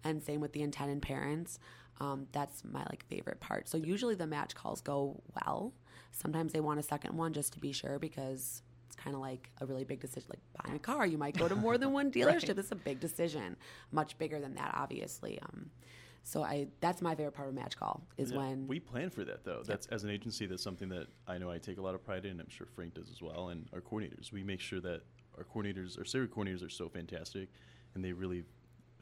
and 0.03 0.21
same 0.21 0.41
with 0.41 0.53
the 0.53 0.61
intended 0.61 1.01
parents. 1.01 1.59
Um, 1.99 2.27
that's 2.31 2.63
my 2.63 2.81
like 2.89 3.05
favorite 3.07 3.39
part. 3.39 3.67
So 3.69 3.77
usually 3.77 4.15
the 4.15 4.27
match 4.27 4.55
calls 4.55 4.81
go 4.81 5.21
well. 5.35 5.73
Sometimes 6.11 6.53
they 6.53 6.59
want 6.59 6.79
a 6.79 6.83
second 6.83 7.15
one 7.15 7.33
just 7.33 7.53
to 7.53 7.59
be 7.59 7.71
sure 7.71 7.99
because 7.99 8.61
it's 8.87 8.95
kind 8.95 9.15
of 9.15 9.21
like 9.21 9.49
a 9.61 9.65
really 9.65 9.83
big 9.83 9.99
decision 9.99 10.29
like 10.29 10.39
buying 10.63 10.75
a 10.75 10.79
car 10.79 11.03
you 11.07 11.17
might 11.17 11.35
go 11.35 11.47
to 11.47 11.55
more 11.55 11.79
than 11.79 11.91
one 11.91 12.11
dealership. 12.11 12.49
Right. 12.49 12.59
it's 12.59 12.71
a 12.71 12.75
big 12.75 12.99
decision 12.99 13.55
much 13.91 14.15
bigger 14.19 14.39
than 14.39 14.53
that 14.53 14.71
obviously 14.77 15.39
um, 15.41 15.71
so 16.23 16.41
i 16.43 16.67
that's 16.79 17.01
my 17.01 17.13
favorite 17.13 17.33
part 17.33 17.49
of 17.49 17.53
match 17.53 17.77
call 17.77 18.01
is 18.17 18.31
Yeah, 18.31 18.37
when 18.37 18.67
we 18.67 18.79
plan 18.79 19.09
for 19.09 19.23
that 19.25 19.43
though. 19.43 19.61
That's 19.65 19.87
as 19.87 20.03
an 20.03 20.09
agency. 20.09 20.45
That's 20.45 20.63
something 20.63 20.89
that 20.89 21.07
I 21.27 21.37
know 21.37 21.51
I 21.51 21.57
take 21.57 21.77
a 21.77 21.81
lot 21.81 21.95
of 21.95 22.03
pride 22.03 22.25
in. 22.25 22.31
And 22.31 22.41
I'm 22.41 22.49
sure 22.49 22.65
Frank 22.65 22.93
does 22.95 23.09
as 23.11 23.21
well, 23.21 23.49
and 23.49 23.67
our 23.73 23.81
coordinators. 23.81 24.31
We 24.31 24.43
make 24.43 24.59
sure 24.59 24.79
that 24.81 25.01
our 25.37 25.43
coordinators, 25.43 25.97
our 25.99 26.05
surrogate 26.05 26.35
coordinators, 26.35 26.65
are 26.65 26.69
so 26.69 26.87
fantastic, 26.89 27.49
and 27.93 28.03
they 28.03 28.13
really 28.13 28.43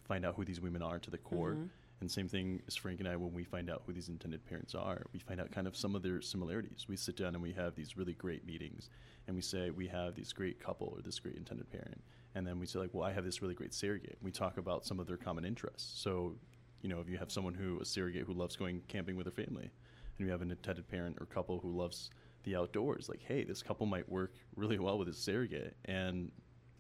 find 0.04 0.26
out 0.26 0.36
who 0.36 0.44
these 0.46 0.60
women 0.60 0.82
are 0.82 1.00
to 1.00 1.12
the 1.12 1.18
core. 1.18 1.54
Mhm. 1.56 1.70
And 2.02 2.10
same 2.10 2.28
thing 2.28 2.64
as 2.68 2.76
Frank 2.76 3.00
and 3.00 3.08
I 3.08 3.16
when 3.16 3.32
we 3.32 3.44
find 3.44 3.70
out 3.70 3.84
who 3.86 3.94
these 3.94 4.10
intended 4.10 4.44
parents 4.44 4.74
are. 4.74 5.06
We 5.14 5.20
find 5.20 5.40
out 5.40 5.52
kind 5.52 5.68
of 5.68 5.76
some 5.78 5.94
of 5.96 6.02
their 6.02 6.20
similarities. 6.20 6.88
We 6.90 6.96
sit 6.96 7.16
down 7.16 7.36
and 7.36 7.44
we 7.44 7.54
have 7.54 7.76
these 7.76 7.96
really 7.96 8.14
great 8.16 8.44
meetings, 8.44 8.90
and 9.28 9.36
we 9.36 9.44
say 9.44 9.70
we 9.70 9.88
have 9.90 10.16
this 10.16 10.34
great 10.34 10.60
couple 10.60 10.88
or 10.96 11.02
this 11.04 11.20
great 11.20 11.36
intended 11.36 11.70
parent, 11.70 12.02
and 12.34 12.46
then 12.48 12.58
we 12.60 12.66
say 12.66 12.80
like, 12.80 12.94
well, 12.94 13.04
I 13.04 13.12
have 13.14 13.24
this 13.24 13.42
really 13.44 13.54
great 13.54 13.74
surrogate. 13.74 14.18
We 14.22 14.32
talk 14.32 14.58
about 14.58 14.84
some 14.84 15.00
of 15.00 15.06
their 15.06 15.18
common 15.18 15.46
interests. 15.46 16.00
So 16.02 16.36
you 16.82 16.90
know, 16.90 17.00
if 17.00 17.10
you 17.10 17.18
have 17.18 17.32
someone 17.32 17.54
who 17.54 17.80
a 17.80 17.86
surrogate 17.86 18.26
who 18.26 18.34
loves 18.34 18.56
going 18.56 18.82
camping 18.88 19.16
with 19.16 19.26
her 19.26 19.32
family, 19.32 19.70
and 20.18 20.26
you 20.26 20.32
have 20.32 20.42
an 20.42 20.52
intended 20.52 20.88
parent 20.88 21.18
or 21.20 21.26
couple 21.26 21.60
who 21.60 21.72
loves 21.72 22.10
the 22.44 22.56
outdoors, 22.56 23.08
like, 23.10 23.22
hey, 23.22 23.44
this 23.44 23.62
couple 23.62 23.86
might 23.86 24.08
work 24.10 24.34
really 24.56 24.80
well 24.80 24.98
with 24.98 25.08
a 25.08 25.14
surrogate, 25.14 25.76
and 25.86 26.32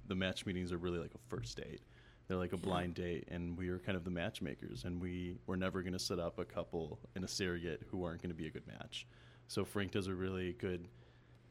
the 0.08 0.16
match 0.16 0.46
meetings 0.46 0.72
are 0.72 0.78
really 0.78 1.00
like 1.00 1.14
a 1.14 1.30
first 1.30 1.58
date. 1.58 1.82
They're 2.28 2.38
like 2.38 2.54
a 2.54 2.56
Yeah. 2.58 2.64
blind 2.64 2.96
date, 2.96 3.26
and 3.30 3.58
we 3.58 3.70
are 3.70 3.80
kind 3.80 3.96
of 3.96 4.04
the 4.04 4.10
matchmakers, 4.12 4.86
and 4.86 5.02
we 5.02 5.38
we're 5.48 5.56
never 5.56 5.82
going 5.82 5.94
to 5.94 6.00
set 6.00 6.20
up 6.20 6.40
a 6.40 6.46
couple 6.46 7.00
and 7.16 7.24
a 7.24 7.28
surrogate 7.28 7.84
who 7.90 8.04
aren't 8.04 8.22
going 8.22 8.30
to 8.30 8.36
be 8.36 8.48
a 8.48 8.52
good 8.52 8.66
match. 8.68 9.06
So 9.48 9.66
Frank 9.66 9.92
does 9.92 10.08
a 10.08 10.16
really 10.16 10.54
good, 10.54 10.88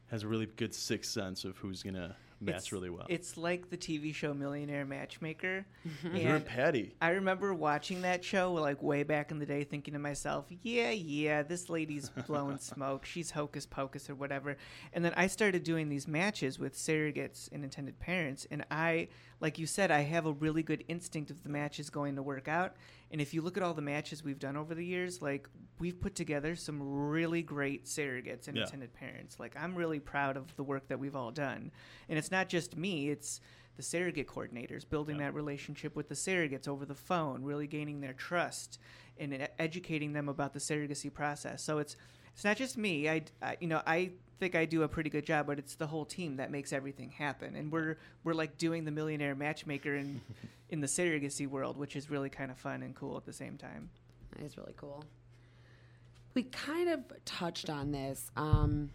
has 0.07 0.23
a 0.23 0.27
really 0.27 0.47
good 0.47 0.73
sixth 0.73 1.11
sense 1.11 1.45
of 1.45 1.55
who's 1.57 1.83
going 1.83 1.93
to 1.95 2.15
match 2.41 2.55
It's- 2.55 2.71
really 2.71 2.89
well. 2.89 3.05
It's 3.09 3.37
like 3.37 3.69
the 3.69 3.77
TV 3.77 4.13
show 4.13 4.33
Millionaire 4.33 4.85
Matchmaker. 4.85 5.65
Mm-hmm. 5.87 6.15
You're 6.15 6.35
and 6.37 6.45
Patti. 6.45 6.95
I 7.01 7.09
remember 7.11 7.53
watching 7.53 8.01
that 8.01 8.23
show 8.23 8.53
like 8.53 8.81
way 8.81 9.03
back 9.03 9.31
in 9.31 9.39
the 9.39 9.45
day, 9.45 9.63
thinking 9.63 9.93
to 9.93 9.99
myself, 9.99 10.45
"Yeah, 10.63 10.89
yeah, 10.89 11.43
this 11.43 11.69
lady's 11.69 12.09
blowing 12.09 12.57
smoke. 12.59 13.05
She's 13.05 13.31
hocus 13.31 13.65
pocus 13.65 14.09
or 14.09 14.15
whatever." 14.15 14.57
And 14.93 15.05
then 15.05 15.13
I 15.15 15.27
started 15.27 15.63
doing 15.63 15.89
these 15.89 16.07
matches 16.07 16.57
with 16.59 16.75
surrogates 16.75 17.51
and 17.51 17.63
intended 17.63 17.99
parents, 17.99 18.47
and 18.49 18.65
I, 18.71 19.07
like 19.39 19.59
you 19.59 19.67
said, 19.67 19.91
I 19.91 20.01
have 20.01 20.25
a 20.25 20.33
really 20.33 20.63
good 20.63 20.83
instinct 20.87 21.29
if 21.31 21.43
the 21.43 21.49
match 21.49 21.79
is 21.79 21.89
going 21.89 22.15
to 22.15 22.23
work 22.23 22.47
out. 22.47 22.75
And 23.11 23.19
if 23.19 23.33
you 23.33 23.41
look 23.41 23.57
at 23.57 23.63
all 23.63 23.73
the 23.73 23.81
matches 23.81 24.23
we've 24.23 24.39
done 24.39 24.55
over 24.55 24.73
the 24.73 24.85
years, 24.85 25.21
like 25.21 25.47
we've 25.79 25.99
put 25.99 26.15
together 26.15 26.55
some 26.55 26.81
really 27.09 27.41
great 27.43 27.85
surrogates 27.85 28.47
and 28.47 28.55
Yeah. 28.57 28.63
intended 28.63 28.93
parents. 28.93 29.39
Like 29.39 29.55
I'm 29.57 29.75
really 29.75 29.99
proud 29.99 30.37
of 30.37 30.55
the 30.55 30.63
work 30.63 30.87
that 30.87 30.99
we've 30.99 31.15
all 31.15 31.31
done, 31.31 31.71
and 32.07 32.17
it's 32.17 32.31
not 32.31 32.47
just 32.47 32.77
me; 32.77 33.09
it's 33.09 33.41
the 33.75 33.83
surrogate 33.83 34.27
coordinators 34.27 34.87
building 34.87 35.17
Yeah. 35.17 35.25
that 35.27 35.33
relationship 35.33 35.95
with 35.95 36.07
the 36.09 36.15
surrogates 36.15 36.67
over 36.67 36.85
the 36.85 36.95
phone, 36.95 37.43
really 37.43 37.67
gaining 37.67 37.99
their 38.01 38.13
trust 38.13 38.79
and 39.17 39.47
educating 39.59 40.13
them 40.13 40.29
about 40.29 40.53
the 40.53 40.59
surrogacy 40.59 41.13
process. 41.13 41.61
So 41.63 41.79
it's 41.79 41.95
it's 42.33 42.43
not 42.43 42.57
just 42.57 42.77
me. 42.77 43.09
I, 43.09 43.23
I 43.41 43.57
you 43.59 43.67
know 43.67 43.81
I 43.85 44.11
think 44.39 44.55
I 44.55 44.65
do 44.65 44.83
a 44.83 44.87
pretty 44.87 45.09
good 45.09 45.25
job, 45.25 45.45
but 45.47 45.59
it's 45.59 45.75
the 45.75 45.85
whole 45.87 46.05
team 46.05 46.37
that 46.37 46.49
makes 46.51 46.73
everything 46.73 47.11
happen. 47.11 47.55
And 47.55 47.71
we're 47.71 47.97
we're 48.23 48.33
like 48.33 48.57
doing 48.57 48.85
the 48.85 48.91
millionaire 48.91 49.35
matchmaker 49.35 49.95
in 49.95 50.21
in 50.69 50.81
the 50.81 50.87
surrogacy 50.87 51.47
world, 51.47 51.77
which 51.77 51.95
is 51.95 52.09
really 52.09 52.29
kind 52.29 52.49
of 52.51 52.57
fun 52.57 52.81
and 52.83 52.95
cool 52.95 53.17
at 53.17 53.25
the 53.25 53.33
same 53.33 53.57
time. 53.57 53.89
That 54.35 54.45
is 54.45 54.57
really 54.57 54.73
cool. 54.77 55.03
We 56.33 56.43
kind 56.43 56.89
of 56.89 57.01
touched 57.25 57.69
on 57.69 57.91
this. 57.91 58.31
Um, 58.37 58.91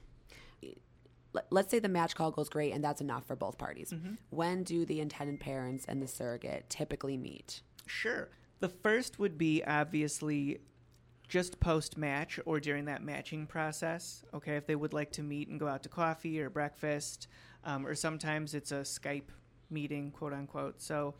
let- 1.35 1.47
let's 1.53 1.71
say 1.71 1.79
the 1.79 1.89
match 1.89 2.15
call 2.15 2.31
goes 2.31 2.49
great 2.49 2.73
and 2.73 2.83
that's 2.83 3.03
enough 3.03 3.27
for 3.27 3.37
both 3.37 3.59
parties. 3.59 3.93
When 4.31 4.63
do 4.65 4.87
the 4.87 5.01
intended 5.01 5.39
parents 5.39 5.85
and 5.87 6.01
the 6.03 6.09
surrogate 6.09 6.71
typically 6.71 7.19
meet? 7.19 7.61
Sure. 7.85 8.31
The 8.61 8.71
first 8.71 9.19
would 9.19 9.37
be 9.37 9.63
obviously 9.65 10.61
just 11.29 11.59
post 11.61 11.97
match 11.97 12.39
or 12.45 12.61
during 12.61 12.85
that 12.87 13.03
matching 13.03 13.47
process. 13.47 14.25
Okay, 14.35 14.57
if 14.57 14.67
they 14.67 14.77
would 14.77 14.93
like 14.93 15.13
to 15.13 15.23
meet 15.23 15.49
and 15.49 15.59
go 15.59 15.67
out 15.67 15.83
to 15.83 15.89
coffee 15.89 16.41
or 16.41 16.51
breakfast, 16.51 17.29
um, 17.65 17.87
or 17.87 17.95
sometimes 17.95 18.55
it's 18.55 18.73
a 18.73 18.81
Skype 18.81 19.31
meeting, 19.71 20.11
quote 20.11 20.33
unquote. 20.33 20.81
So, 20.81 21.15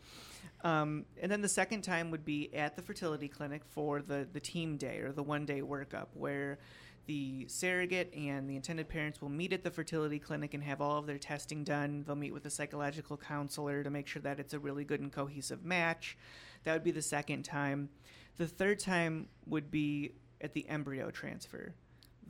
um, 0.63 1.05
and 1.21 1.31
then 1.31 1.41
the 1.41 1.49
second 1.49 1.81
time 1.81 2.11
would 2.11 2.25
be 2.25 2.53
at 2.55 2.75
the 2.75 2.81
fertility 2.81 3.27
clinic 3.27 3.63
for 3.65 4.01
the, 4.01 4.27
the 4.31 4.39
team 4.39 4.77
day 4.77 4.99
or 4.99 5.11
the 5.11 5.23
one 5.23 5.45
day 5.45 5.61
workup 5.61 6.07
where 6.13 6.59
the 7.05 7.45
surrogate 7.47 8.13
and 8.13 8.49
the 8.49 8.55
intended 8.55 8.89
parents 8.89 9.21
will 9.21 9.29
meet 9.29 9.53
at 9.53 9.63
the 9.63 9.71
fertility 9.71 10.19
clinic 10.19 10.53
and 10.53 10.63
have 10.63 10.81
all 10.81 10.97
of 10.97 11.07
their 11.07 11.17
testing 11.17 11.63
done. 11.63 12.03
They'll 12.05 12.15
meet 12.17 12.33
with 12.33 12.45
a 12.45 12.49
psychological 12.49 13.17
counselor 13.17 13.83
to 13.83 13.89
make 13.89 14.07
sure 14.07 14.21
that 14.23 14.39
it's 14.39 14.53
a 14.53 14.59
really 14.59 14.83
good 14.83 14.99
and 14.99 15.11
cohesive 15.11 15.63
match. 15.63 16.17
That 16.63 16.73
would 16.73 16.83
be 16.83 16.91
the 16.91 17.01
second 17.01 17.43
time. 17.43 17.89
The 18.37 18.47
third 18.47 18.79
time 18.79 19.27
would 19.45 19.71
be 19.71 20.13
at 20.41 20.53
the 20.53 20.67
embryo 20.69 21.09
transfer. 21.11 21.73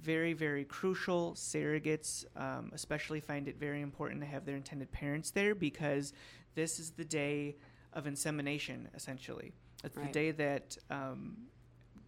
Very, 0.02 0.34
very 0.34 0.64
crucial. 0.64 1.34
Surrogates, 1.34 2.26
um, 2.36 2.72
especially, 2.74 3.20
find 3.20 3.48
it 3.48 3.58
very 3.60 3.82
important 3.82 4.22
to 4.22 4.28
have 4.28 4.46
their 4.46 4.56
intended 4.56 4.92
parents 4.92 5.32
there 5.32 5.56
because 5.56 6.14
this 6.56 6.80
is 6.80 6.92
the 6.92 7.06
day 7.06 7.56
of 7.94 8.06
insemination, 8.08 8.90
essentially. 8.96 9.54
It's 9.84 9.96
Right. 9.98 10.08
the 10.08 10.12
day 10.12 10.32
that 10.32 10.78
um, 10.90 11.38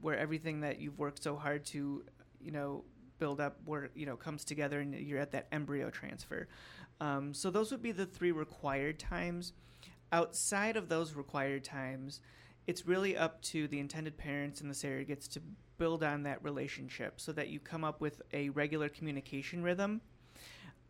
where 0.01 0.17
everything 0.17 0.61
that 0.61 0.79
you've 0.79 0.97
worked 0.97 1.23
so 1.23 1.35
hard 1.35 1.65
to, 1.65 2.03
you 2.39 2.51
know, 2.51 2.83
build 3.17 3.41
up, 3.41 3.57
where 3.65 3.89
you 3.95 4.05
know 4.05 4.15
comes 4.15 4.45
together, 4.45 4.79
and 4.79 4.93
you're 4.93 5.19
at 5.19 5.31
that 5.31 5.47
embryo 5.51 5.89
transfer. 5.89 6.47
Um, 7.01 7.33
so 7.33 7.49
those 7.49 7.71
would 7.71 7.81
be 7.81 7.91
the 7.91 8.05
three 8.05 8.31
required 8.31 8.97
times. 8.99 9.53
Outside 10.11 10.75
of 10.75 10.89
those 10.89 11.13
required 11.13 11.63
times, 11.63 12.21
it's 12.67 12.85
really 12.85 13.17
up 13.17 13.41
to 13.41 13.67
the 13.67 13.79
intended 13.79 14.17
parents 14.17 14.61
and 14.61 14.69
the 14.69 14.75
surrogates 14.75 15.27
to 15.29 15.41
build 15.77 16.03
on 16.03 16.23
that 16.23 16.43
relationship 16.43 17.19
so 17.19 17.31
that 17.31 17.49
you 17.49 17.59
come 17.59 17.83
up 17.83 18.01
with 18.01 18.21
a 18.33 18.49
regular 18.49 18.89
communication 18.89 19.63
rhythm. 19.63 20.01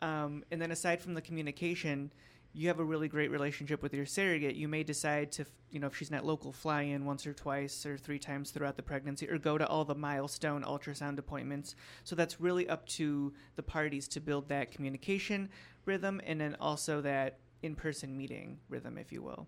Um, 0.02 0.44
and 0.50 0.60
then 0.60 0.70
aside 0.70 1.00
from 1.00 1.14
the 1.14 1.22
communication, 1.22 2.12
you 2.52 2.68
have 2.68 2.80
a 2.80 2.84
really 2.84 3.08
great 3.08 3.30
relationship 3.30 3.82
with 3.82 3.94
your 3.94 4.06
surrogate. 4.06 4.56
You 4.56 4.66
may 4.66 4.82
decide 4.82 5.30
to, 5.32 5.46
you 5.70 5.78
know, 5.78 5.86
if 5.86 5.96
she's 5.96 6.10
not 6.10 6.24
local, 6.24 6.52
fly 6.52 6.82
in 6.82 7.04
once 7.04 7.26
or 7.26 7.32
twice 7.32 7.86
or 7.86 7.96
three 7.96 8.18
times 8.18 8.50
throughout 8.50 8.76
the 8.76 8.82
pregnancy 8.82 9.28
or 9.28 9.38
go 9.38 9.56
to 9.56 9.66
all 9.66 9.84
the 9.84 9.94
milestone 9.94 10.64
ultrasound 10.64 11.18
appointments. 11.18 11.76
So 12.02 12.16
that's 12.16 12.40
really 12.40 12.68
up 12.68 12.86
to 12.88 13.32
the 13.54 13.62
parties 13.62 14.08
to 14.08 14.20
build 14.20 14.48
that 14.48 14.72
communication 14.72 15.48
rhythm 15.84 16.20
and 16.26 16.40
then 16.40 16.56
also 16.60 17.00
that 17.02 17.38
in 17.62 17.74
person 17.74 18.16
meeting 18.16 18.58
rhythm, 18.68 18.98
if 18.98 19.12
you 19.12 19.22
will. 19.22 19.46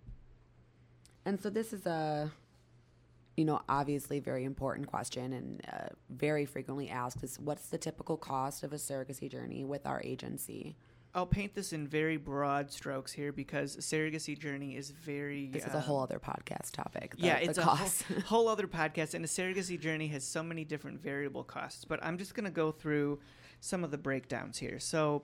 And 1.25 1.41
so 1.41 1.51
this 1.51 1.73
is 1.73 1.87
a, 1.87 2.31
you 3.37 3.45
know, 3.45 3.61
obviously 3.69 4.19
very 4.19 4.45
important 4.45 4.89
question 4.89 5.33
and 5.33 5.63
uh, 5.73 5.89
very 6.11 6.45
frequently 6.45 6.89
asked 6.89 7.23
is 7.23 7.39
what's 7.39 7.69
the 7.69 7.79
typical 7.79 8.17
cost 8.17 8.63
of 8.65 8.73
a 8.73 8.77
surrogacy 8.77 9.31
journey 9.31 9.65
with 9.65 9.87
our 9.87 10.01
agency? 10.03 10.77
I'll 11.15 11.27
paint 11.27 11.55
this 11.55 11.75
in 11.75 11.87
very 11.87 12.17
broad 12.17 12.71
strokes 12.71 13.13
here 13.13 13.33
because 13.33 13.77
surrogacy 13.77 14.39
journey 14.39 14.77
is 14.77 14.91
very. 14.91 15.49
This 15.49 15.67
is 15.67 15.75
a 15.75 15.77
um, 15.77 15.83
whole 15.83 16.01
other 16.01 16.19
podcast 16.19 16.71
topic. 16.73 17.17
the- 17.17 17.27
yeah, 17.27 17.37
it's 17.37 17.59
a 17.59 17.63
cost. 17.63 18.05
whole, 18.05 18.21
whole 18.25 18.49
other 18.49 18.67
podcast, 18.67 19.13
and 19.13 19.23
a 19.23 19.29
surrogacy 19.29 19.79
journey 19.79 20.09
has 20.09 20.25
so 20.25 20.43
many 20.43 20.65
different 20.65 21.03
variable 21.03 21.45
costs. 21.45 21.85
But 21.85 22.03
I'm 22.03 22.17
just 22.17 22.35
going 22.35 22.45
to 22.47 22.51
go 22.51 22.73
through 22.73 23.21
some 23.61 23.85
of 23.85 23.91
the 23.91 23.99
breakdowns 23.99 24.57
here. 24.57 24.79
So, 24.79 25.23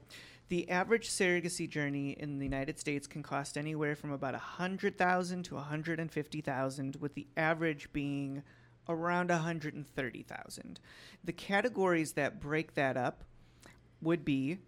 the 0.48 0.68
average 0.70 1.08
surrogacy 1.08 1.68
journey 1.68 2.10
in 2.12 2.38
the 2.38 2.44
United 2.44 2.78
States 2.78 3.06
can 3.06 3.22
cost 3.22 3.58
anywhere 3.58 3.94
from 3.94 4.12
about 4.12 4.34
a 4.34 4.38
hundred 4.38 4.96
thousand 4.96 5.44
to 5.44 5.56
a 5.56 5.62
hundred 5.62 6.00
and 6.00 6.10
fifty 6.10 6.40
thousand, 6.40 6.96
with 6.96 7.14
the 7.14 7.26
average 7.36 7.92
being 7.92 8.42
around 8.88 9.30
a 9.30 9.38
hundred 9.38 9.74
and 9.74 9.86
thirty 9.86 10.22
thousand. 10.22 10.80
The 11.22 11.32
categories 11.32 12.12
that 12.12 12.40
break 12.40 12.74
that 12.74 12.96
up 12.96 13.24
would 14.00 14.24
be 14.24 14.58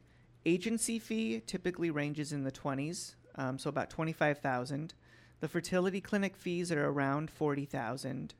agency 0.44 0.98
fee 0.98 1.42
typically 1.46 1.90
ranges 1.90 2.32
in 2.32 2.44
the 2.44 2.52
20s 2.52 3.14
um, 3.36 3.58
so 3.58 3.68
about 3.68 3.90
25000 3.90 4.94
the 5.40 5.48
fertility 5.48 6.00
clinic 6.00 6.36
fees 6.36 6.72
are 6.72 6.88
around 6.88 7.30
40000 7.30 8.34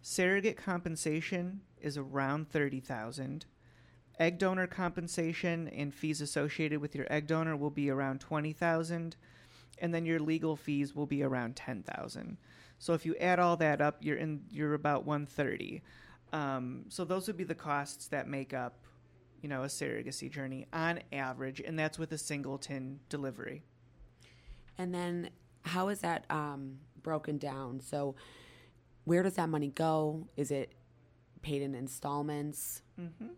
surrogate 0.00 0.56
compensation 0.56 1.60
is 1.80 1.98
around 1.98 2.48
30000 2.50 3.46
egg 4.18 4.38
donor 4.38 4.66
compensation 4.66 5.68
and 5.68 5.92
fees 5.94 6.20
associated 6.20 6.80
with 6.80 6.94
your 6.94 7.06
egg 7.10 7.26
donor 7.26 7.56
will 7.56 7.70
be 7.70 7.90
around 7.90 8.20
20000 8.20 9.16
and 9.78 9.94
then 9.94 10.06
your 10.06 10.20
legal 10.20 10.54
fees 10.56 10.94
will 10.94 11.06
be 11.06 11.22
around 11.22 11.56
10000 11.56 12.36
so 12.78 12.92
if 12.92 13.04
you 13.04 13.16
add 13.16 13.38
all 13.38 13.56
that 13.56 13.80
up 13.80 13.96
you're 14.00 14.16
in 14.16 14.42
you're 14.50 14.74
about 14.74 15.04
130 15.04 15.82
um, 16.32 16.84
so 16.88 17.04
those 17.04 17.26
would 17.26 17.36
be 17.36 17.44
the 17.44 17.54
costs 17.54 18.08
that 18.08 18.28
make 18.28 18.52
up 18.52 18.84
you 19.44 19.50
know, 19.50 19.62
a 19.62 19.66
surrogacy 19.66 20.30
journey 20.30 20.64
on 20.72 21.00
average, 21.12 21.60
and 21.60 21.78
that's 21.78 21.98
with 21.98 22.10
a 22.12 22.16
singleton 22.16 22.98
delivery. 23.10 23.62
And 24.78 24.94
then 24.94 25.28
how 25.66 25.88
is 25.88 26.00
that 26.00 26.24
um, 26.30 26.78
broken 27.02 27.36
down? 27.36 27.80
So 27.80 28.14
where 29.04 29.22
does 29.22 29.34
that 29.34 29.50
money 29.50 29.68
go? 29.68 30.28
Is 30.34 30.50
it 30.50 30.72
paid 31.42 31.60
in 31.60 31.74
installments? 31.74 32.80
Mm-hmm. 32.98 33.34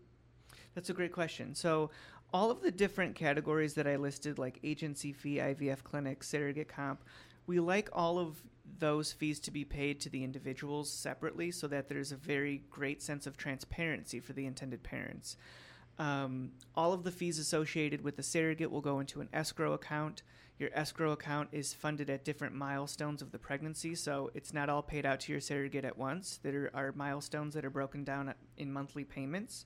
That's 0.77 0.91
a 0.91 0.95
great 0.95 1.13
question. 1.13 1.55
So, 1.55 1.91
all 2.35 2.51
of 2.51 2.61
the 2.61 2.71
different 2.71 3.15
categories 3.15 3.73
that 3.75 3.87
I 3.87 3.97
listed, 3.97 4.39
like 4.39 4.61
agency 4.63 5.13
fee, 5.13 5.37
IVF 5.37 5.83
clinic, 5.83 6.23
surrogate 6.23 6.69
comp, 6.69 7.03
we 7.47 7.59
like 7.61 7.89
all 7.93 8.19
of 8.19 8.43
those 8.79 9.11
fees 9.11 9.41
to 9.41 9.51
be 9.51 9.65
paid 9.65 10.01
to 10.01 10.11
the 10.11 10.23
individuals 10.23 10.91
separately 10.91 11.51
so 11.51 11.67
that 11.69 11.89
there's 11.89 12.13
a 12.13 12.17
very 12.17 12.63
great 12.69 13.03
sense 13.03 13.27
of 13.27 13.39
transparency 13.39 14.21
for 14.21 14.35
the 14.35 14.45
intended 14.45 14.83
parents. 14.83 15.39
Um, 15.99 16.51
all 16.75 16.93
of 16.93 17.05
the 17.05 17.11
fees 17.11 17.39
associated 17.39 18.03
with 18.03 18.17
the 18.17 18.23
surrogate 18.23 18.71
will 18.71 18.83
go 18.83 19.01
into 19.01 19.23
an 19.23 19.31
escrow 19.33 19.73
account. 19.73 20.23
Your 20.59 20.69
escrow 20.75 21.13
account 21.13 21.49
is 21.53 21.73
funded 21.73 22.11
at 22.11 22.25
different 22.25 22.55
milestones 22.55 23.23
of 23.23 23.33
the 23.33 23.39
pregnancy, 23.39 23.95
so 23.95 24.31
it's 24.35 24.53
not 24.53 24.69
all 24.69 24.83
paid 24.83 25.07
out 25.07 25.21
to 25.21 25.33
your 25.33 25.41
surrogate 25.41 25.87
at 25.87 25.97
once. 25.97 26.39
There 26.43 26.71
are 26.75 26.93
milestones 26.93 27.55
that 27.55 27.65
are 27.65 27.71
broken 27.71 28.05
down 28.05 28.35
in 28.59 28.71
monthly 28.71 29.05
payments. 29.05 29.65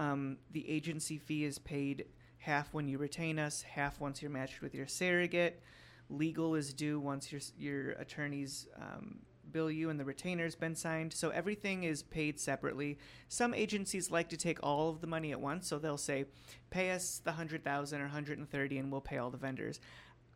Um, 0.00 0.38
the 0.52 0.66
agency 0.66 1.18
fee 1.18 1.44
is 1.44 1.58
paid 1.58 2.06
half 2.38 2.72
when 2.72 2.88
you 2.88 2.96
retain 2.96 3.38
us, 3.38 3.60
half 3.60 4.00
once 4.00 4.22
you're 4.22 4.30
matched 4.30 4.62
with 4.62 4.74
your 4.74 4.86
surrogate. 4.86 5.62
Legal 6.08 6.54
is 6.54 6.72
due 6.72 6.98
once 6.98 7.30
your 7.30 7.42
your 7.58 7.90
attorneys 7.92 8.66
um, 8.80 9.18
bill 9.52 9.70
you 9.70 9.90
and 9.90 10.00
the 10.00 10.04
retainer's 10.04 10.54
been 10.54 10.74
signed. 10.74 11.12
So 11.12 11.28
everything 11.28 11.84
is 11.84 12.02
paid 12.02 12.40
separately. 12.40 12.98
Some 13.28 13.52
agencies 13.52 14.10
like 14.10 14.30
to 14.30 14.38
take 14.38 14.58
all 14.62 14.88
of 14.88 15.02
the 15.02 15.06
money 15.06 15.32
at 15.32 15.40
once, 15.40 15.68
so 15.68 15.78
they'll 15.78 15.98
say, 15.98 16.24
"Pay 16.70 16.92
us 16.92 17.20
the 17.22 17.32
hundred 17.32 17.62
thousand 17.62 18.00
or 18.00 18.08
hundred 18.08 18.38
and 18.38 18.48
thirty, 18.48 18.78
and 18.78 18.90
we'll 18.90 19.02
pay 19.02 19.18
all 19.18 19.30
the 19.30 19.36
vendors." 19.36 19.80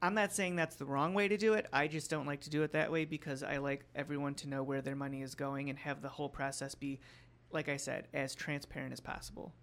I'm 0.02 0.14
not 0.14 0.34
saying 0.34 0.56
that's 0.56 0.76
the 0.76 0.84
wrong 0.84 1.14
way 1.14 1.28
to 1.28 1.38
do 1.38 1.54
it. 1.54 1.66
I 1.72 1.88
just 1.88 2.10
don't 2.10 2.26
like 2.26 2.42
to 2.42 2.50
do 2.50 2.62
it 2.62 2.72
that 2.72 2.92
way 2.92 3.06
because 3.06 3.42
I 3.42 3.56
like 3.56 3.86
everyone 3.94 4.34
to 4.34 4.48
know 4.48 4.62
where 4.62 4.82
their 4.82 4.94
money 4.94 5.22
is 5.22 5.34
going 5.34 5.70
and 5.70 5.78
have 5.78 6.02
the 6.02 6.10
whole 6.10 6.28
process 6.28 6.74
be, 6.74 7.00
like 7.54 7.68
I 7.68 7.76
said, 7.76 8.08
as 8.12 8.34
transparent 8.34 8.92
as 8.92 9.00
possible. 9.00 9.54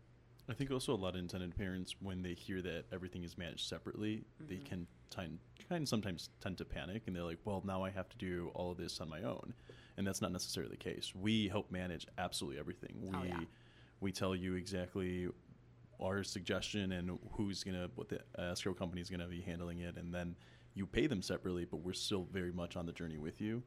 I 0.50 0.54
think 0.54 0.72
also 0.72 0.94
a 0.94 0.96
lot 0.96 1.16
of 1.16 1.20
intended 1.20 1.56
parents, 1.56 1.96
when 2.02 2.22
they 2.22 2.34
hear 2.34 2.62
that 2.62 2.86
everything 2.92 3.24
is 3.24 3.38
managed 3.38 3.68
separately, 3.68 4.24
mm-hmm. 4.42 4.50
they 4.50 4.58
can 4.58 4.88
tend, 5.10 5.40
kind 5.70 5.84
of 5.84 5.90
sometimes 5.90 6.30
tend 6.42 6.58
to 6.58 6.66
panic, 6.66 7.04
and 7.08 7.16
they're 7.16 7.24
like, 7.24 7.40
"Well, 7.46 7.62
now 7.66 7.84
I 7.84 7.90
have 7.90 8.10
to 8.10 8.18
do 8.18 8.52
all 8.56 8.72
of 8.72 8.78
this 8.78 9.00
on 9.00 9.10
my 9.10 9.22
own," 9.22 9.54
and 9.98 10.08
that's 10.08 10.22
not 10.22 10.32
necessarily 10.32 10.72
the 10.72 10.78
case. 10.78 11.14
We 11.16 11.48
help 11.48 11.72
manage 11.72 12.08
absolutely 12.18 12.60
everything. 12.60 12.96
We 13.02 13.16
oh, 13.16 13.24
yeah. 13.24 13.40
we 14.00 14.12
tell 14.12 14.36
you 14.36 14.56
exactly 14.56 15.30
our 16.02 16.24
suggestion 16.24 16.94
and 16.94 17.20
who's 17.34 17.64
gonna 17.64 17.90
what 17.96 18.10
the 18.10 18.22
escrow 18.38 18.74
company 18.74 19.02
is 19.02 19.10
gonna 19.10 19.28
be 19.28 19.42
handling 19.42 19.80
it, 19.80 19.98
and 19.98 20.14
then 20.14 20.36
you 20.74 20.86
pay 20.86 21.08
them 21.08 21.22
separately, 21.22 21.66
but 21.66 21.78
we're 21.78 21.94
still 21.94 22.28
very 22.32 22.52
much 22.52 22.76
on 22.76 22.86
the 22.86 22.94
journey 22.94 23.18
with 23.18 23.40
you, 23.42 23.62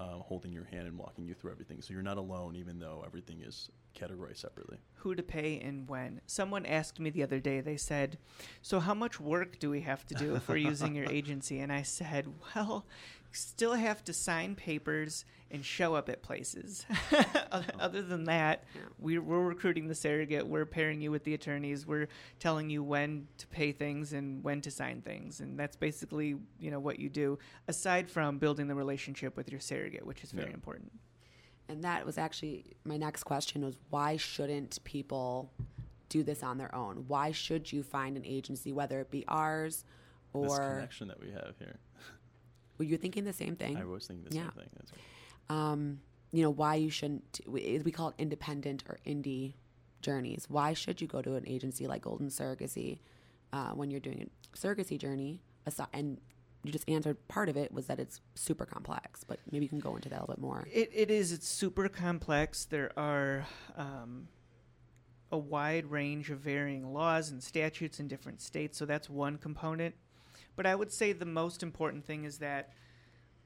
uh, 0.00 0.18
holding 0.18 0.52
your 0.52 0.64
hand 0.64 0.86
and 0.86 0.96
walking 0.98 1.26
you 1.26 1.34
through 1.34 1.52
everything. 1.52 1.82
So 1.82 1.92
you're 1.92 2.02
not 2.02 2.18
alone, 2.18 2.56
even 2.56 2.78
though 2.78 3.02
everything 3.06 3.42
is 3.42 3.70
categorized 3.98 4.38
separately. 4.38 4.78
Who 4.96 5.14
to 5.14 5.22
pay 5.22 5.58
and 5.60 5.88
when? 5.88 6.20
Someone 6.26 6.66
asked 6.66 7.00
me 7.00 7.10
the 7.10 7.22
other 7.22 7.40
day. 7.40 7.60
They 7.60 7.76
said, 7.76 8.18
"So 8.62 8.80
how 8.80 8.94
much 8.94 9.20
work 9.20 9.58
do 9.58 9.70
we 9.70 9.80
have 9.82 10.06
to 10.06 10.14
do 10.14 10.34
if 10.36 10.48
we're 10.48 10.56
using 10.56 10.94
your 10.94 11.10
agency?" 11.10 11.60
And 11.60 11.72
I 11.72 11.82
said, 11.82 12.26
"Well." 12.54 12.86
still 13.32 13.74
have 13.74 14.02
to 14.04 14.12
sign 14.12 14.54
papers 14.54 15.24
and 15.50 15.64
show 15.64 15.94
up 15.94 16.08
at 16.08 16.22
places. 16.22 16.86
Oh. 17.50 17.62
Other 17.80 18.02
than 18.02 18.24
that, 18.24 18.64
yeah. 18.74 18.82
we, 18.98 19.18
we're 19.18 19.40
recruiting 19.40 19.88
the 19.88 19.94
surrogate. 19.94 20.46
We're 20.46 20.66
pairing 20.66 21.00
you 21.00 21.10
with 21.10 21.24
the 21.24 21.32
attorneys. 21.32 21.86
We're 21.86 22.08
telling 22.38 22.68
you 22.68 22.82
when 22.82 23.26
to 23.38 23.46
pay 23.46 23.72
things 23.72 24.12
and 24.12 24.44
when 24.44 24.60
to 24.60 24.70
sign 24.70 25.00
things, 25.00 25.40
and 25.40 25.58
that's 25.58 25.74
basically 25.74 26.36
you 26.60 26.70
know 26.70 26.78
what 26.78 26.98
you 26.98 27.08
do. 27.08 27.38
Aside 27.66 28.10
from 28.10 28.36
building 28.36 28.68
the 28.68 28.74
relationship 28.74 29.34
with 29.34 29.50
your 29.50 29.60
surrogate, 29.60 30.04
which 30.04 30.22
is 30.22 30.30
very 30.30 30.48
yeah. 30.48 30.54
important. 30.54 30.92
And 31.68 31.84
that 31.84 32.06
was 32.06 32.18
actually 32.18 32.64
my 32.84 32.96
next 32.96 33.24
question: 33.24 33.64
was 33.64 33.76
why 33.90 34.16
shouldn't 34.16 34.82
people 34.84 35.50
do 36.08 36.22
this 36.22 36.42
on 36.42 36.58
their 36.58 36.74
own? 36.74 37.04
Why 37.06 37.32
should 37.32 37.72
you 37.72 37.82
find 37.82 38.16
an 38.16 38.24
agency, 38.24 38.72
whether 38.72 39.00
it 39.00 39.10
be 39.10 39.24
ours 39.28 39.84
or 40.32 40.48
this 40.48 40.58
connection 40.58 41.08
that 41.08 41.20
we 41.20 41.30
have 41.30 41.54
here? 41.58 41.78
Were 42.78 42.84
you 42.84 42.96
thinking 42.96 43.24
the 43.24 43.32
same 43.32 43.56
thing? 43.56 43.76
I 43.76 43.84
was 43.84 44.06
thinking 44.06 44.26
the 44.28 44.36
yeah. 44.36 44.42
same 44.42 44.52
thing. 44.52 44.70
Um, 45.50 46.00
you 46.32 46.42
know 46.42 46.50
why 46.50 46.76
you 46.76 46.90
shouldn't? 46.90 47.40
We, 47.46 47.80
we 47.84 47.90
call 47.90 48.10
it 48.10 48.14
independent 48.18 48.84
or 48.88 48.98
indie 49.06 49.54
journeys. 50.00 50.46
Why 50.48 50.74
should 50.74 51.00
you 51.00 51.06
go 51.06 51.22
to 51.22 51.34
an 51.34 51.44
agency 51.46 51.86
like 51.86 52.02
Golden 52.02 52.28
Surrogacy 52.28 53.00
uh, 53.52 53.70
when 53.70 53.90
you're 53.90 54.00
doing 54.00 54.30
a 54.54 54.56
surrogacy 54.56 54.98
journey? 54.98 55.40
And 55.92 56.20
you 56.68 56.72
just 56.72 56.88
answered 56.88 57.16
part 57.28 57.48
of 57.48 57.56
it 57.56 57.72
was 57.72 57.86
that 57.86 57.98
it's 57.98 58.20
super 58.34 58.66
complex, 58.66 59.24
but 59.24 59.40
maybe 59.50 59.64
you 59.64 59.70
can 59.70 59.78
go 59.78 59.96
into 59.96 60.10
that 60.10 60.18
a 60.18 60.20
little 60.20 60.34
bit 60.34 60.40
more. 60.40 60.68
It, 60.70 60.90
it 60.92 61.10
is. 61.10 61.32
It's 61.32 61.48
super 61.48 61.88
complex. 61.88 62.66
There 62.66 62.92
are 62.96 63.46
um, 63.74 64.28
a 65.32 65.38
wide 65.38 65.86
range 65.86 66.30
of 66.30 66.40
varying 66.40 66.92
laws 66.92 67.30
and 67.30 67.42
statutes 67.42 68.00
in 68.00 68.06
different 68.06 68.42
states, 68.42 68.76
so 68.76 68.84
that's 68.84 69.08
one 69.08 69.38
component. 69.38 69.94
But 70.56 70.66
I 70.66 70.74
would 70.74 70.92
say 70.92 71.12
the 71.12 71.24
most 71.24 71.62
important 71.62 72.04
thing 72.04 72.24
is 72.24 72.38
that 72.38 72.74